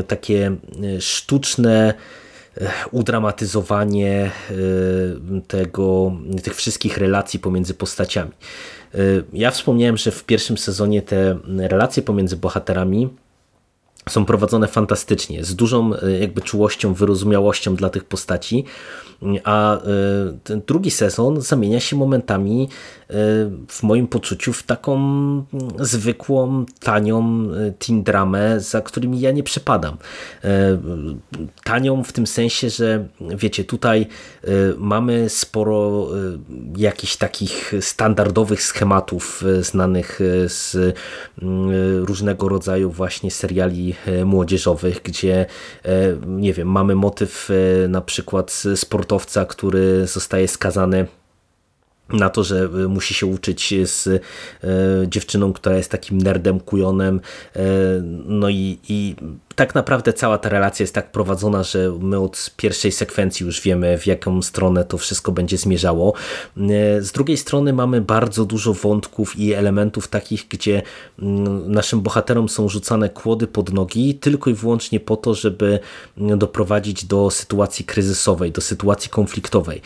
takie 0.07 0.57
sztuczne 1.01 1.95
udramatyzowanie 2.91 4.31
tego, 5.49 6.13
tych 6.43 6.55
wszystkich 6.55 6.99
relacji 6.99 7.41
pomiędzy 7.41 7.75
postaciami. 7.75 8.31
Ja 9.33 9.51
wspomniałem, 9.51 9.97
że 9.97 10.11
w 10.11 10.25
pierwszym 10.25 10.59
sezonie 10.59 11.03
te 11.03 11.39
relacje 11.59 12.03
pomiędzy 12.03 12.37
bohaterami 12.37 13.09
są 14.09 14.25
prowadzone 14.25 14.69
fantastycznie, 14.69 15.45
z 15.45 15.57
dużą 15.57 15.95
y, 15.95 16.19
jakby 16.21 16.41
czułością, 16.41 16.95
wyrozumiałością 16.95 17.77
dla 17.77 17.91
tych 17.91 18.05
postaci, 18.05 18.65
a 19.45 19.77
y, 19.77 19.81
ten 20.45 20.63
drugi 20.67 20.91
sezon 20.91 21.41
zamienia 21.41 21.81
się 21.81 21.97
momentami 21.97 22.69
w 23.69 23.83
moim 23.83 24.07
poczuciu 24.07 24.53
w 24.53 24.63
taką 24.63 24.99
zwykłą, 25.79 26.65
tanią 26.81 27.49
teen 27.79 28.03
dramę, 28.03 28.61
za 28.61 28.81
którymi 28.81 29.21
ja 29.21 29.31
nie 29.31 29.43
przepadam. 29.43 29.97
Tanią 31.65 32.05
w 32.05 32.13
tym 32.13 32.27
sensie, 32.27 32.71
że 32.71 33.09
wiecie, 33.21 33.65
tutaj 33.65 34.07
mamy 34.79 35.29
sporo 35.29 36.09
jakichś 36.77 37.17
takich 37.17 37.73
standardowych 37.81 38.63
schematów 38.63 39.45
znanych 39.61 40.21
z 40.47 40.77
różnego 42.03 42.49
rodzaju 42.49 42.91
właśnie 42.91 43.31
seriali 43.31 43.95
młodzieżowych, 44.25 45.03
gdzie 45.03 45.47
nie 46.27 46.53
wiem, 46.53 46.69
mamy 46.69 46.95
motyw 46.95 47.49
na 47.89 48.01
przykład 48.01 48.63
sportowca, 48.75 49.45
który 49.45 50.07
zostaje 50.07 50.49
skazany 50.49 51.07
na 52.09 52.31
to, 52.31 52.45
że 52.45 52.69
e, 52.85 52.89
musi 52.89 53.15
się 53.15 53.27
uczyć 53.27 53.75
z 53.85 54.07
e, 54.07 54.21
dziewczyną, 55.07 55.53
która 55.53 55.77
jest 55.77 55.91
takim 55.91 56.19
nerdem, 56.19 56.61
kujonem. 56.61 57.21
E, 57.57 57.61
no 58.25 58.49
i, 58.49 58.79
i 58.89 59.17
tak 59.59 59.75
naprawdę 59.75 60.13
cała 60.13 60.39
ta 60.39 60.49
relacja 60.49 60.83
jest 60.83 60.95
tak 60.95 61.13
prowadzona, 61.13 61.63
że 61.63 61.93
my 62.01 62.19
od 62.21 62.51
pierwszej 62.57 62.93
sekwencji 62.93 63.47
już 63.47 63.61
wiemy, 63.61 63.99
w 63.99 64.07
jaką 64.07 64.43
stronę 64.43 64.85
to 64.85 64.99
wszystko 64.99 65.33
będzie 65.33 65.57
zmierzało. 65.57 66.13
Z 67.01 67.13
drugiej 67.13 67.37
strony 67.37 67.73
mamy 67.73 68.01
bardzo 68.01 68.45
dużo 68.45 68.75
wątków 68.75 69.39
i 69.39 69.53
elementów 69.53 70.09
takich, 70.09 70.49
gdzie 70.49 70.83
mm, 71.19 71.73
naszym 71.73 72.01
bohaterom 72.01 72.49
są 72.49 72.69
rzucane 72.69 73.09
kłody 73.09 73.47
pod 73.47 73.73
nogi 73.73 74.15
tylko 74.15 74.51
i 74.51 74.55
wyłącznie 74.55 75.01
po 75.01 75.17
to, 75.17 75.35
żeby 75.35 75.79
doprowadzić 76.17 77.05
do 77.05 77.31
sytuacji 77.31 77.85
kryzysowej, 77.85 78.53
do 78.53 78.61
sytuacji 78.61 79.11
konfliktowej. 79.11 79.83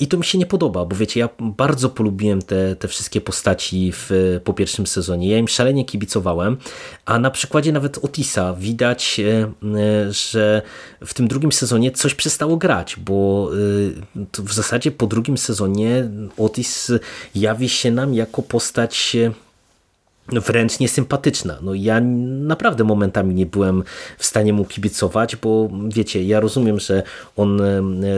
I 0.00 0.06
to 0.06 0.16
mi 0.18 0.24
się 0.24 0.38
nie 0.38 0.46
podoba, 0.46 0.84
bo 0.84 0.96
wiecie, 0.96 1.20
ja 1.20 1.28
bardzo 1.40 1.88
polubiłem 1.90 2.42
te, 2.42 2.76
te 2.76 2.88
wszystkie 2.88 3.20
postaci 3.20 3.92
w, 3.94 4.10
po 4.44 4.54
pierwszym 4.54 4.86
sezonie. 4.86 5.28
Ja 5.28 5.38
im 5.38 5.48
szalenie 5.48 5.84
kibicowałem, 5.84 6.56
a 7.04 7.18
na 7.18 7.30
przykładzie 7.30 7.72
nawet 7.72 7.98
Otisa 8.04 8.54
widać, 8.54 9.01
e, 9.18 10.12
że 10.12 10.62
w 11.06 11.14
tym 11.14 11.28
drugim 11.28 11.52
sezonie 11.52 11.90
coś 11.90 12.14
przestało 12.14 12.56
grać, 12.56 12.96
bo 12.96 13.50
e, 14.16 14.42
w 14.42 14.52
zasadzie 14.52 14.90
po 14.90 15.06
drugim 15.06 15.38
sezonie 15.38 16.10
Otis 16.38 16.92
jawi 17.34 17.68
się 17.68 17.90
nam 17.90 18.14
jako 18.14 18.42
postać 18.42 19.16
wręcz 20.28 20.80
niesympatyczna. 20.80 21.58
No 21.62 21.74
ja 21.74 22.00
naprawdę 22.00 22.84
momentami 22.84 23.34
nie 23.34 23.46
byłem 23.46 23.82
w 24.18 24.26
stanie 24.26 24.52
mu 24.52 24.64
kibicować, 24.64 25.36
bo 25.36 25.70
wiecie, 25.88 26.22
ja 26.22 26.40
rozumiem, 26.40 26.80
że 26.80 27.02
on 27.36 27.62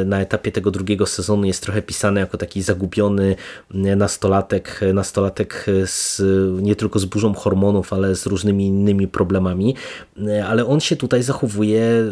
na 0.05 0.21
etapie 0.21 0.53
tego 0.53 0.71
drugiego 0.71 1.07
sezonu 1.07 1.45
jest 1.45 1.63
trochę 1.63 1.83
pisany 1.83 2.21
jako 2.21 2.39
taki 2.39 2.63
zagubiony 2.63 3.37
nastolatek, 3.71 4.81
nastolatek 4.95 5.67
z, 5.87 6.23
nie 6.63 6.77
tylko 6.77 6.99
z 6.99 7.05
burzą 7.05 7.35
hormonów, 7.35 7.93
ale 7.93 8.17
z 8.17 8.27
różnymi 8.27 8.67
innymi 8.67 9.09
problemami, 9.09 9.75
ale 10.47 10.67
on 10.67 10.81
się 10.81 10.97
tutaj 10.97 11.23
zachowuje 11.23 11.81
e, 11.81 12.05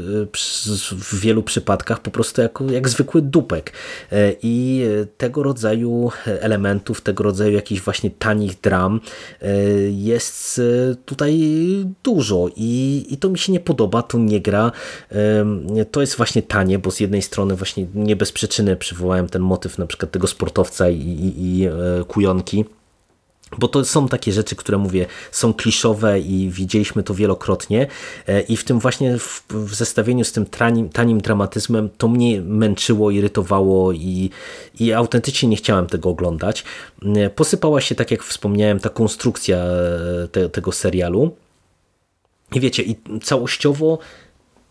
w 0.90 1.20
wielu 1.20 1.42
przypadkach 1.42 2.00
po 2.00 2.10
prostu 2.10 2.42
jako, 2.42 2.64
jak 2.64 2.88
zwykły 2.88 3.22
dupek 3.22 3.72
e, 4.12 4.32
i 4.42 4.84
tego 5.16 5.42
rodzaju 5.42 6.10
elementów, 6.26 7.00
tego 7.00 7.24
rodzaju 7.24 7.52
jakichś 7.52 7.80
właśnie 7.80 8.10
tanich 8.10 8.60
dram 8.60 9.00
e, 9.40 9.48
jest 9.90 10.58
e, 10.58 10.94
tutaj 10.94 11.40
dużo 12.02 12.48
i, 12.56 13.04
i 13.10 13.16
to 13.16 13.30
mi 13.30 13.38
się 13.38 13.52
nie 13.52 13.60
podoba, 13.60 14.02
to 14.02 14.18
nie 14.18 14.40
gra. 14.40 14.72
To 15.90 16.00
jest 16.00 16.16
właśnie 16.16 16.42
tanie, 16.42 16.78
bo 16.78 16.90
z 16.90 17.00
jednej 17.00 17.22
strony 17.22 17.56
właśnie 17.56 17.86
nie 17.94 18.16
bez 18.16 18.32
przyczyny 18.32 18.76
przywołałem 18.76 19.28
ten 19.28 19.42
motyw 19.42 19.78
na 19.78 19.86
przykład 19.86 20.10
tego 20.10 20.26
sportowca 20.26 20.90
i, 20.90 20.96
i, 20.96 21.44
i 21.46 21.66
e, 21.66 21.70
kujonki, 22.08 22.64
bo 23.58 23.68
to 23.68 23.84
są 23.84 24.08
takie 24.08 24.32
rzeczy, 24.32 24.56
które 24.56 24.78
mówię, 24.78 25.06
są 25.30 25.54
kliszowe 25.54 26.20
i 26.20 26.50
widzieliśmy 26.50 27.02
to 27.02 27.14
wielokrotnie 27.14 27.86
e, 28.26 28.40
i 28.40 28.56
w 28.56 28.64
tym 28.64 28.80
właśnie 28.80 29.18
w, 29.18 29.44
w 29.50 29.74
zestawieniu 29.74 30.24
z 30.24 30.32
tym 30.32 30.46
tanim, 30.46 30.88
tanim 30.88 31.20
dramatyzmem 31.20 31.90
to 31.98 32.08
mnie 32.08 32.40
męczyło, 32.40 33.10
irytowało 33.10 33.92
i, 33.92 34.30
i 34.80 34.92
autentycznie 34.92 35.48
nie 35.48 35.56
chciałem 35.56 35.86
tego 35.86 36.08
oglądać. 36.08 36.64
E, 37.16 37.30
posypała 37.30 37.80
się, 37.80 37.94
tak 37.94 38.10
jak 38.10 38.22
wspomniałem, 38.22 38.80
ta 38.80 38.88
konstrukcja 38.88 39.56
e, 39.56 40.28
te, 40.28 40.48
tego 40.48 40.72
serialu. 40.72 41.36
I 42.54 42.60
wiecie, 42.60 42.82
i 42.82 42.96
całościowo 43.22 43.98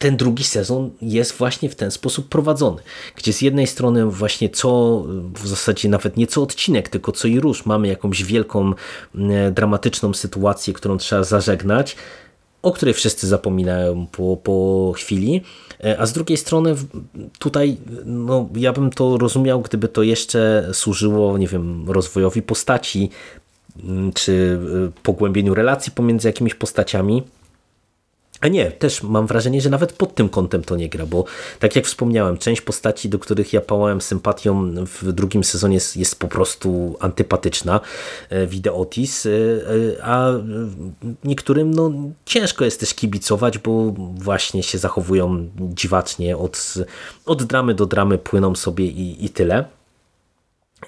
ten 0.02 0.18
drugi 0.18 0.44
sezon 0.44 0.90
jest 1.02 1.38
właśnie 1.38 1.70
w 1.70 1.76
ten 1.76 1.92
sposób 1.92 2.30
prowadzony, 2.30 2.82
gdzie 3.16 3.34
z 3.34 3.42
jednej 3.42 3.68
strony 3.68 4.06
właśnie 4.06 4.50
co, 4.50 5.04
w 5.34 5.48
zasadzie 5.48 5.90
nawet 5.90 6.18
nie 6.18 6.28
co 6.28 6.42
odcinek, 6.42 6.90
tylko 6.90 7.12
co 7.12 7.28
i 7.28 7.40
róż 7.40 7.66
mamy 7.66 7.88
jakąś 7.88 8.24
wielką, 8.24 8.74
dramatyczną 9.52 10.14
sytuację, 10.14 10.74
którą 10.74 10.98
trzeba 10.98 11.24
zażegnać, 11.24 11.96
o 12.62 12.72
której 12.72 12.94
wszyscy 12.94 13.28
zapominają 13.28 14.08
po, 14.12 14.38
po 14.38 14.94
chwili, 14.96 15.42
e, 15.84 16.00
a 16.00 16.06
z 16.06 16.14
drugiej 16.14 16.38
strony 16.38 16.76
tutaj 17.40 17.78
no, 18.06 18.50
ja 18.56 18.74
bym 18.74 18.90
to 18.90 19.18
rozumiał, 19.18 19.62
gdyby 19.62 19.88
to 19.88 20.04
jeszcze 20.04 20.70
służyło, 20.74 21.38
nie 21.38 21.48
wiem, 21.48 21.90
rozwojowi 21.90 22.42
postaci, 22.42 23.10
czy 24.14 24.60
e, 24.88 25.02
pogłębieniu 25.04 25.54
relacji 25.54 25.92
pomiędzy 25.92 26.28
jakimiś 26.28 26.56
postaciami, 26.56 27.24
A 28.42 28.48
nie, 28.48 28.72
też 28.72 29.04
mam 29.04 29.28
wrażenie, 29.28 29.62
że 29.62 29.70
nawet 29.70 29.94
pod 29.94 30.16
tym 30.16 30.30
kątem 30.30 30.64
to 30.64 30.76
nie 30.76 30.90
gra, 30.90 31.06
bo 31.06 31.26
tak 31.60 31.76
jak 31.76 31.86
wspomniałem, 31.86 32.38
część 32.38 32.62
postaci, 32.62 33.10
do 33.10 33.20
których 33.20 33.54
ja 33.54 33.62
pałałem 33.62 34.02
sympatią 34.02 34.74
w 34.86 35.12
drugim 35.12 35.44
sezonie 35.44 35.74
jest, 35.74 35.98
jest 35.98 36.20
po 36.20 36.28
prostu 36.28 36.98
antypatyczna, 37.00 37.80
Widzę 38.48 38.74
Otis, 38.74 39.28
a 40.02 40.32
niektórym 41.24 41.74
no, 41.74 41.92
ciężko 42.26 42.66
jest 42.66 42.80
też 42.80 42.94
kibicować, 42.94 43.58
bo 43.58 43.92
właśnie 44.16 44.64
się 44.64 44.78
zachowują 44.78 45.50
dziwacznie, 45.60 46.38
od, 46.38 46.74
od 47.26 47.44
dramy 47.44 47.74
do 47.74 47.86
dramy 47.86 48.18
płyną 48.18 48.56
sobie 48.56 48.86
i, 48.86 49.26
i 49.26 49.30
tyle. 49.30 49.81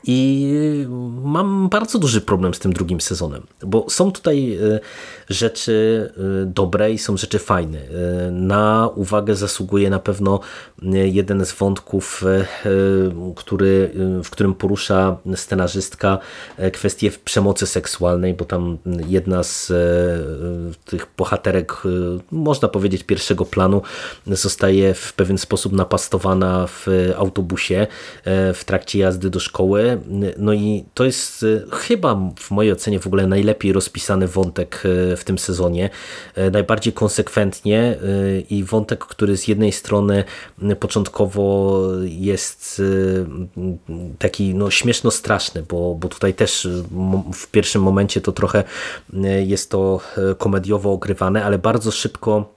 I 0.03 0.87
mam 1.23 1.69
bardzo 1.69 1.99
duży 1.99 2.21
problem 2.21 2.53
z 2.53 2.59
tym 2.59 2.73
drugim 2.73 3.01
sezonem, 3.01 3.43
bo 3.65 3.85
są 3.89 4.11
tutaj 4.11 4.55
e, 4.55 4.79
rzeczy 5.29 6.09
e, 6.17 6.45
dobre 6.45 6.91
i 6.91 6.97
są 6.97 7.17
rzeczy 7.17 7.39
fajne. 7.39 7.79
E, 7.79 8.31
na 8.31 8.89
uwagę 8.95 9.35
zasługuje 9.35 9.89
na 9.89 9.99
pewno 9.99 10.39
jeden 11.05 11.45
z 11.45 11.53
wątków, 11.53 12.23
który, 13.35 13.91
w 14.23 14.29
którym 14.29 14.53
porusza 14.53 15.17
scenarzystka 15.35 16.17
kwestię 16.73 17.11
przemocy 17.25 17.67
seksualnej, 17.67 18.33
bo 18.33 18.45
tam 18.45 18.77
jedna 19.07 19.43
z 19.43 19.73
tych 20.85 21.07
bohaterek, 21.17 21.81
można 22.31 22.67
powiedzieć 22.67 23.03
pierwszego 23.03 23.45
planu, 23.45 23.81
zostaje 24.27 24.93
w 24.93 25.13
pewien 25.13 25.37
sposób 25.37 25.73
napastowana 25.73 26.67
w 26.67 26.87
autobusie 27.17 27.87
w 28.53 28.61
trakcie 28.65 28.99
jazdy 28.99 29.29
do 29.29 29.39
szkoły 29.39 29.82
no 30.37 30.53
i 30.53 30.83
to 30.93 31.05
jest 31.05 31.43
e, 31.43 31.75
chyba 31.75 32.31
w 32.39 32.51
mojej 32.51 32.71
ocenie 32.71 32.99
w 32.99 33.07
ogóle 33.07 33.27
najlepiej 33.27 33.73
rozpisany 33.73 34.27
wątek 34.27 34.83
e, 34.85 35.17
w 35.17 35.23
tym 35.23 35.39
sezonie. 35.39 35.89
E, 36.35 36.51
najbardziej 36.51 36.93
konsekwentnie 36.93 37.97
i 38.49 38.63
wątek, 38.63 39.05
który 39.05 39.37
z 39.37 39.47
jednej 39.47 39.71
strony 39.71 40.23
początkowo 40.79 41.81
jest 42.03 42.81
taki 44.19 44.55
no, 44.55 44.71
śmieszno-straszny, 44.71 45.63
bo, 45.69 45.95
bo 45.95 46.09
tutaj 46.09 46.33
też 46.33 46.67
w 47.33 47.47
pierwszym 47.47 47.81
momencie 47.81 48.21
to 48.21 48.31
trochę 48.31 48.63
jest 49.45 49.69
to 49.71 49.99
komediowo 50.37 50.91
ogrywane, 50.91 51.45
ale 51.45 51.57
bardzo 51.57 51.91
szybko 51.91 52.53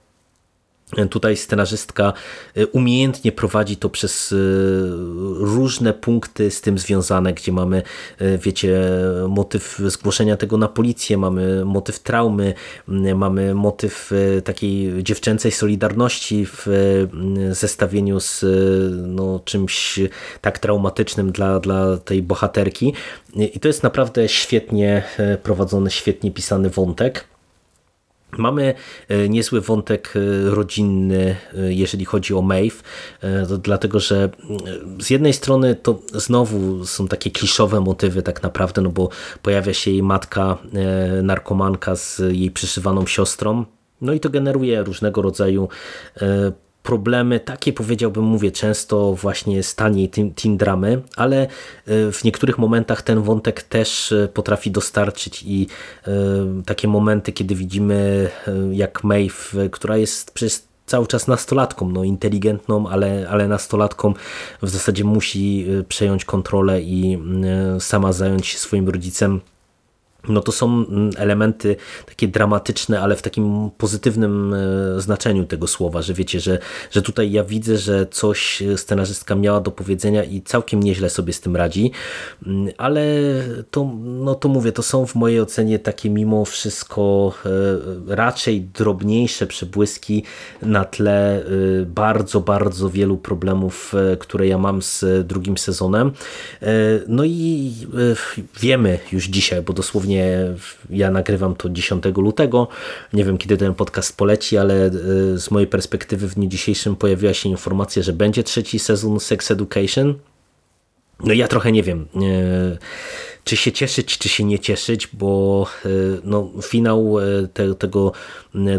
Tutaj 1.09 1.37
scenarzystka 1.37 2.13
e, 2.55 2.67
umiejętnie 2.67 3.31
prowadzi 3.31 3.77
to 3.77 3.89
przez 3.89 4.31
e, 4.31 4.35
różne 5.39 5.93
punkty 5.93 6.51
z 6.51 6.61
tym 6.61 6.77
związane, 6.77 7.33
gdzie 7.33 7.51
mamy, 7.51 7.83
e, 8.19 8.37
wiecie, 8.37 8.79
motyw 9.29 9.81
zgłoszenia 9.85 10.37
tego 10.37 10.57
na 10.57 10.67
policję, 10.67 11.17
mamy 11.17 11.65
motyw 11.65 11.99
traumy, 11.99 12.53
mamy 13.15 13.55
motyw 13.55 14.11
takiej 14.43 15.03
dziewczęcej 15.03 15.51
solidarności 15.51 16.45
w 16.45 16.67
zestawieniu 17.51 18.19
z 18.19 18.45
no, 19.07 19.39
czymś 19.45 19.99
tak 20.41 20.59
traumatycznym 20.59 21.31
dla, 21.31 21.59
dla 21.59 21.97
tej 21.97 22.23
bohaterki. 22.23 22.93
I 23.35 23.59
to 23.59 23.67
jest 23.67 23.83
naprawdę 23.83 24.29
świetnie 24.29 25.03
prowadzony, 25.43 25.91
świetnie 25.91 26.31
pisany 26.31 26.69
wątek. 26.69 27.36
Mamy 28.37 28.73
e, 29.07 29.29
niezły 29.29 29.61
wątek 29.61 30.13
e, 30.15 30.49
rodzinny, 30.49 31.35
e, 31.57 31.73
jeżeli 31.73 32.05
chodzi 32.05 32.33
o 32.33 32.41
Maeve, 32.41 32.83
dlatego 33.63 33.99
że 33.99 34.29
z 34.99 35.09
jednej 35.09 35.33
strony 35.33 35.75
to 35.75 35.99
znowu 36.13 36.85
są 36.85 37.07
takie 37.07 37.31
kliszowe 37.31 37.79
motywy 37.79 38.21
tak 38.21 38.43
naprawdę, 38.43 38.81
no 38.81 38.89
bo 38.89 39.09
pojawia 39.41 39.73
się 39.73 39.91
jej 39.91 40.03
matka 40.03 40.57
narkomanka 41.23 41.95
z 41.95 42.21
jej 42.31 42.51
przyszywaną 42.51 43.05
siostrą, 43.05 43.65
no 44.01 44.13
i 44.13 44.19
to 44.19 44.29
generuje 44.29 44.83
różnego 44.83 45.21
rodzaju 45.21 45.69
problemy, 46.87 47.39
takie 47.39 47.73
powiedziałbym, 47.73 48.23
mówię 48.23 48.51
często 48.51 49.13
właśnie 49.13 49.63
stanie 49.63 50.07
teen, 50.09 50.33
teen 50.33 50.57
dramy, 50.57 51.01
ale 51.15 51.41
e, 51.43 51.47
w 52.11 52.23
niektórych 52.23 52.57
momentach 52.57 53.01
ten 53.01 53.21
wątek 53.21 53.63
też 53.63 54.11
e, 54.11 54.27
potrafi 54.27 54.71
dostarczyć 54.71 55.43
i 55.43 55.67
e, 56.07 56.11
takie 56.65 56.87
momenty, 56.87 57.31
kiedy 57.31 57.55
widzimy 57.55 58.29
jak 58.71 59.03
Maeve, 59.03 59.69
która 59.71 59.97
jest 59.97 60.31
przez 60.31 60.67
cały 60.85 61.07
czas 61.07 61.27
nastolatką, 61.27 61.89
no 61.89 62.03
inteligentną, 62.03 62.87
ale, 62.89 63.27
ale 63.29 63.47
nastolatką 63.47 64.13
w 64.61 64.69
zasadzie 64.69 65.03
musi 65.03 65.67
przejąć 65.87 66.25
kontrolę 66.25 66.81
i 66.81 67.17
sama 67.79 68.13
zająć 68.13 68.47
się 68.47 68.57
swoim 68.57 68.89
rodzicem 68.89 69.41
no 70.29 70.41
to 70.41 70.51
są 70.51 70.65
mm, 70.65 71.09
elementy 71.17 71.75
takie 72.05 72.27
dramatyczne, 72.27 73.01
ale 73.01 73.15
w 73.15 73.21
takim 73.21 73.69
pozytywnym 73.77 74.53
e, 74.53 75.01
znaczeniu 75.01 75.45
tego 75.45 75.67
słowa, 75.67 76.01
że 76.01 76.13
wiecie, 76.13 76.39
że, 76.39 76.59
że 76.91 77.01
tutaj 77.01 77.31
ja 77.31 77.43
widzę, 77.43 77.77
że 77.77 78.05
coś 78.11 78.63
scenarzystka 78.75 79.35
miała 79.35 79.61
do 79.61 79.71
powiedzenia 79.71 80.23
i 80.23 80.41
całkiem 80.41 80.83
nieźle 80.83 81.09
sobie 81.09 81.33
z 81.33 81.41
tym 81.41 81.55
radzi, 81.55 81.91
mm, 82.45 82.73
ale 82.77 83.05
to, 83.71 83.91
no 84.03 84.35
to 84.35 84.49
mówię, 84.49 84.71
to 84.71 84.83
są 84.83 85.05
w 85.05 85.15
mojej 85.15 85.41
ocenie 85.41 85.79
takie 85.79 86.09
mimo 86.09 86.45
wszystko 86.45 87.33
e, 87.45 88.15
raczej 88.15 88.61
drobniejsze 88.61 89.47
przebłyski 89.47 90.23
na 90.61 90.85
tle 90.85 91.45
e, 91.45 91.45
bardzo, 91.85 92.41
bardzo 92.41 92.89
wielu 92.89 93.17
problemów, 93.17 93.93
które 94.19 94.47
ja 94.47 94.57
mam 94.57 94.81
z 94.81 95.27
drugim 95.27 95.57
sezonem. 95.57 96.11
No 97.07 97.23
i 97.25 97.73
wiemy 98.59 98.99
już 99.11 99.25
dzisiaj, 99.25 99.61
bo 99.61 99.73
dosłownie 99.73 100.06
ja 100.89 101.11
nagrywam 101.11 101.55
to 101.55 101.69
10 101.69 102.03
lutego. 102.17 102.67
Nie 103.13 103.25
wiem, 103.25 103.37
kiedy 103.37 103.57
ten 103.57 103.73
podcast 103.73 104.17
poleci, 104.17 104.57
ale 104.57 104.85
e, 104.85 104.91
z 105.37 105.51
mojej 105.51 105.67
perspektywy 105.67 106.27
w 106.27 106.35
dniu 106.35 106.49
dzisiejszym 106.49 106.95
pojawiła 106.95 107.33
się 107.33 107.49
informacja, 107.49 108.03
że 108.03 108.13
będzie 108.13 108.43
trzeci 108.43 108.79
sezon 108.79 109.19
Sex 109.19 109.51
Education. 109.51 110.13
No 111.23 111.33
ja 111.33 111.47
trochę 111.47 111.71
nie 111.71 111.83
wiem, 111.83 112.07
e, 112.15 112.77
czy 113.43 113.57
się 113.57 113.71
cieszyć, 113.71 114.17
czy 114.17 114.29
się 114.29 114.43
nie 114.43 114.59
cieszyć, 114.59 115.07
bo 115.13 115.67
e, 115.85 115.89
no, 116.23 116.51
finał 116.61 117.15
te, 117.53 117.75
tego 117.75 118.11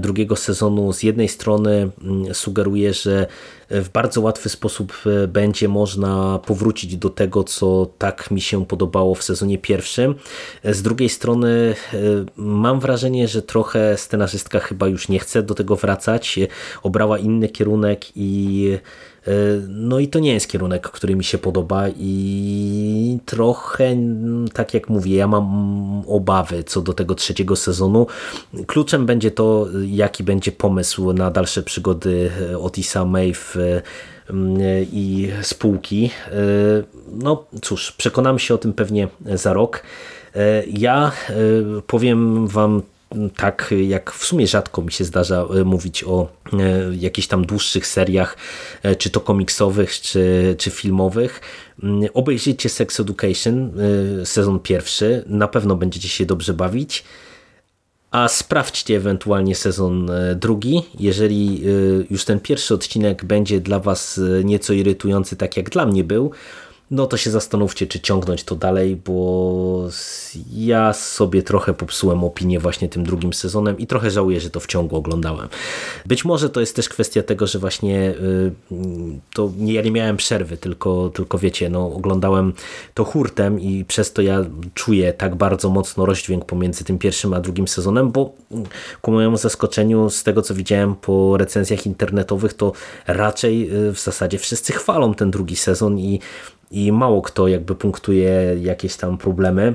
drugiego 0.01 0.37
sezonu 0.37 0.93
z 0.93 1.03
jednej 1.03 1.29
strony 1.29 1.91
sugeruje, 2.33 2.95
że 2.95 3.27
w 3.71 3.89
bardzo 3.89 4.21
łatwy 4.21 4.49
sposób 4.49 4.93
e, 5.07 5.29
będzie 5.29 5.69
można 5.69 6.39
powrócić 6.47 6.97
do 6.97 7.11
tego, 7.11 7.45
co 7.45 7.91
tak 7.99 8.31
mi 8.31 8.41
się 8.41 8.67
podobało 8.67 9.15
w 9.15 9.23
sezonie 9.23 9.59
pierwszym. 9.59 10.15
Z 10.65 10.83
drugiej 10.83 11.09
strony 11.09 11.75
mam 12.37 12.81
wrażenie, 12.81 13.29
że 13.29 13.43
trochę 13.43 13.99
scenarzystka 13.99 14.61
chyba 14.61 14.89
już 14.89 15.09
nie 15.09 15.19
chce 15.19 15.43
do 15.43 15.55
tego 15.55 15.77
wracać, 15.77 16.39
obrała 16.83 17.19
inny 17.19 17.49
kierunek 17.49 18.17
i 18.17 18.79
no 19.69 19.99
i 19.99 20.09
to 20.09 20.19
nie 20.19 20.33
jest 20.33 20.49
kierunek, 20.49 20.91
który 20.91 21.17
mi 21.17 21.25
się 21.25 21.39
podoba 21.39 21.85
i 21.97 23.19
trochę, 23.27 23.97
tak 24.53 24.75
jak 24.75 24.89
mówię, 24.89 25.17
ja 25.17 25.29
mam 25.29 26.03
obawy 26.07 26.65
co 26.65 26.81
do 26.81 26.93
tego 26.93 27.15
trzeciego 27.15 27.57
sezonu. 27.57 28.07
Kluczem 28.67 29.07
będzie 29.07 29.31
to, 29.31 29.68
jaki 29.87 30.25
będzie 30.25 30.53
pomysł 30.53 31.13
na 31.13 31.31
dalsze 31.31 31.63
przygody 31.63 32.31
Otisa 32.61 33.05
Maeve 33.05 33.83
i 34.93 35.31
spółki. 35.43 36.11
No 37.13 37.45
cóż, 37.63 37.93
przekonamy 37.93 38.39
się 38.39 38.55
o 38.55 38.59
tym 38.59 38.73
pewnie 38.73 39.09
za 39.35 39.53
rok. 39.53 39.83
Ja 40.73 41.13
powiem 41.87 42.49
Wam 42.49 42.83
tak 43.37 43.75
jak 43.87 44.13
w 44.13 44.25
sumie 44.25 44.47
rzadko 44.47 44.83
mi 44.83 44.93
się 44.93 45.05
zdarza 45.05 45.47
mówić 45.65 46.05
o 46.05 46.29
jakichś 46.99 47.29
tam 47.29 47.47
dłuższych 47.47 47.87
seriach, 47.87 48.37
czy 48.99 49.11
to 49.11 49.21
komiksowych, 49.21 50.01
czy, 50.01 50.55
czy 50.59 50.71
filmowych. 50.71 51.41
Obejrzyjcie 52.15 52.69
Sex 52.69 53.01
Education, 53.01 53.73
sezon 54.25 54.59
pierwszy, 54.59 55.25
na 55.27 55.49
pewno 55.49 55.77
będziecie 55.77 56.09
się 56.09 56.27
dobrze 56.27 56.55
bawić. 56.55 57.05
A 58.11 58.29
sprawdźcie 58.29 58.97
ewentualnie 58.97 59.55
sezon 59.55 60.11
e, 60.11 60.35
drugi. 60.35 60.83
Jeżeli 61.01 61.63
e, 61.65 61.69
już 62.11 62.25
ten 62.25 62.41
pierwszy 62.41 62.75
odcinek 62.75 63.25
będzie 63.25 63.61
dla 63.61 63.81
Was 63.81 64.19
e, 64.19 64.45
nieco 64.45 64.73
irytujący, 64.73 65.37
tak 65.37 65.57
jak 65.57 65.71
dla 65.71 65.87
mnie 65.87 66.05
był, 66.05 66.31
no 66.91 67.07
to 67.07 67.17
się 67.17 67.31
zastanówcie, 67.31 67.87
czy 67.87 68.01
ciągnąć 68.01 68.45
to 68.45 68.57
dalej, 68.57 68.97
bo 68.97 69.89
ja 70.53 70.93
sobie 70.93 71.43
trochę 71.43 71.75
popsułem 71.75 72.25
opinię 72.25 72.61
właśnie 72.61 72.89
tym 72.89 73.05
drugim 73.05 73.33
sezonem 73.33 73.79
i 73.79 73.87
trochę 73.87 74.11
żałuję, 74.11 74.41
że 74.41 74.51
to 74.51 74.61
w 74.61 74.67
ciągu 74.67 74.97
oglądałem. 74.97 75.49
Być 76.07 76.25
może 76.25 76.51
to 76.51 76.61
jest 76.61 76.77
też 76.77 76.89
kwestia 76.89 77.23
tego, 77.23 77.47
że 77.47 77.59
właśnie 77.59 78.11
y, 78.11 78.53
to 79.35 79.53
nie 79.59 79.73
ja 79.73 79.83
nie 79.83 79.91
miałem 79.91 80.17
przerwy, 80.17 80.57
tylko, 80.57 81.11
tylko 81.15 81.39
wiecie, 81.39 81.71
no 81.71 81.93
oglądałem 81.93 82.53
to 82.95 83.05
hurtem 83.05 83.61
i 83.61 83.85
przez 83.85 84.13
to 84.13 84.23
ja 84.23 84.45
czuję 84.75 85.13
tak 85.13 85.35
bardzo 85.35 85.69
mocno 85.71 86.07
rozdźwięk 86.07 86.45
pomiędzy 86.45 86.85
tym 86.85 86.99
pierwszym 86.99 87.35
a 87.35 87.41
drugim 87.41 87.69
sezonem, 87.69 88.11
bo 88.11 88.33
ku 89.03 89.13
mojemu 89.13 89.37
zaskoczeniu 89.37 90.11
z 90.11 90.23
tego, 90.23 90.43
co 90.43 90.55
widziałem 90.55 90.95
po 90.95 91.37
recenzjach 91.37 91.87
internetowych, 91.87 92.55
to 92.55 92.73
raczej 93.07 93.71
y, 93.89 93.93
w 93.93 94.01
zasadzie 94.01 94.39
wszyscy 94.39 94.73
chwalą 94.73 95.15
ten 95.15 95.31
drugi 95.31 95.57
sezon 95.57 95.99
i 95.99 96.21
i 96.71 96.93
mało 96.93 97.23
kto 97.23 97.49
jakby 97.49 97.75
punktuje 97.75 98.57
jakieś 98.61 98.97
tam 98.97 99.19
problemy. 99.19 99.75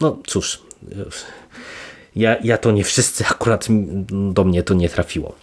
No 0.00 0.18
cóż, 0.26 0.62
ja, 2.16 2.36
ja 2.44 2.58
to 2.58 2.72
nie 2.72 2.84
wszyscy, 2.84 3.24
akurat 3.30 3.66
do 4.32 4.44
mnie 4.44 4.62
to 4.62 4.74
nie 4.74 4.88
trafiło. 4.88 5.34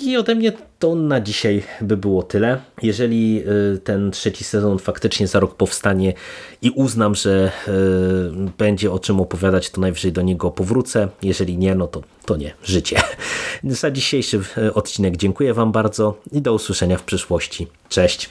I 0.00 0.16
ode 0.16 0.34
mnie 0.34 0.52
to 0.78 0.94
na 0.94 1.20
dzisiaj 1.20 1.62
by 1.80 1.96
było 1.96 2.22
tyle. 2.22 2.60
Jeżeli 2.82 3.42
y, 3.74 3.78
ten 3.78 4.10
trzeci 4.10 4.44
sezon 4.44 4.78
faktycznie 4.78 5.26
za 5.26 5.40
rok 5.40 5.54
powstanie 5.54 6.14
i 6.62 6.70
uznam, 6.70 7.14
że 7.14 7.52
y, 7.68 8.50
będzie 8.58 8.92
o 8.92 8.98
czym 8.98 9.20
opowiadać, 9.20 9.70
to 9.70 9.80
najwyżej 9.80 10.12
do 10.12 10.22
niego 10.22 10.50
powrócę. 10.50 11.08
Jeżeli 11.22 11.58
nie, 11.58 11.74
no 11.74 11.86
to, 11.86 12.02
to 12.24 12.36
nie. 12.36 12.54
Życie. 12.64 13.00
Za 13.64 13.90
dzisiejszy 13.90 14.40
y, 14.58 14.74
odcinek 14.74 15.16
dziękuję 15.16 15.54
Wam 15.54 15.72
bardzo 15.72 16.20
i 16.32 16.42
do 16.42 16.54
usłyszenia 16.54 16.98
w 16.98 17.02
przyszłości. 17.02 17.66
Cześć. 17.88 18.30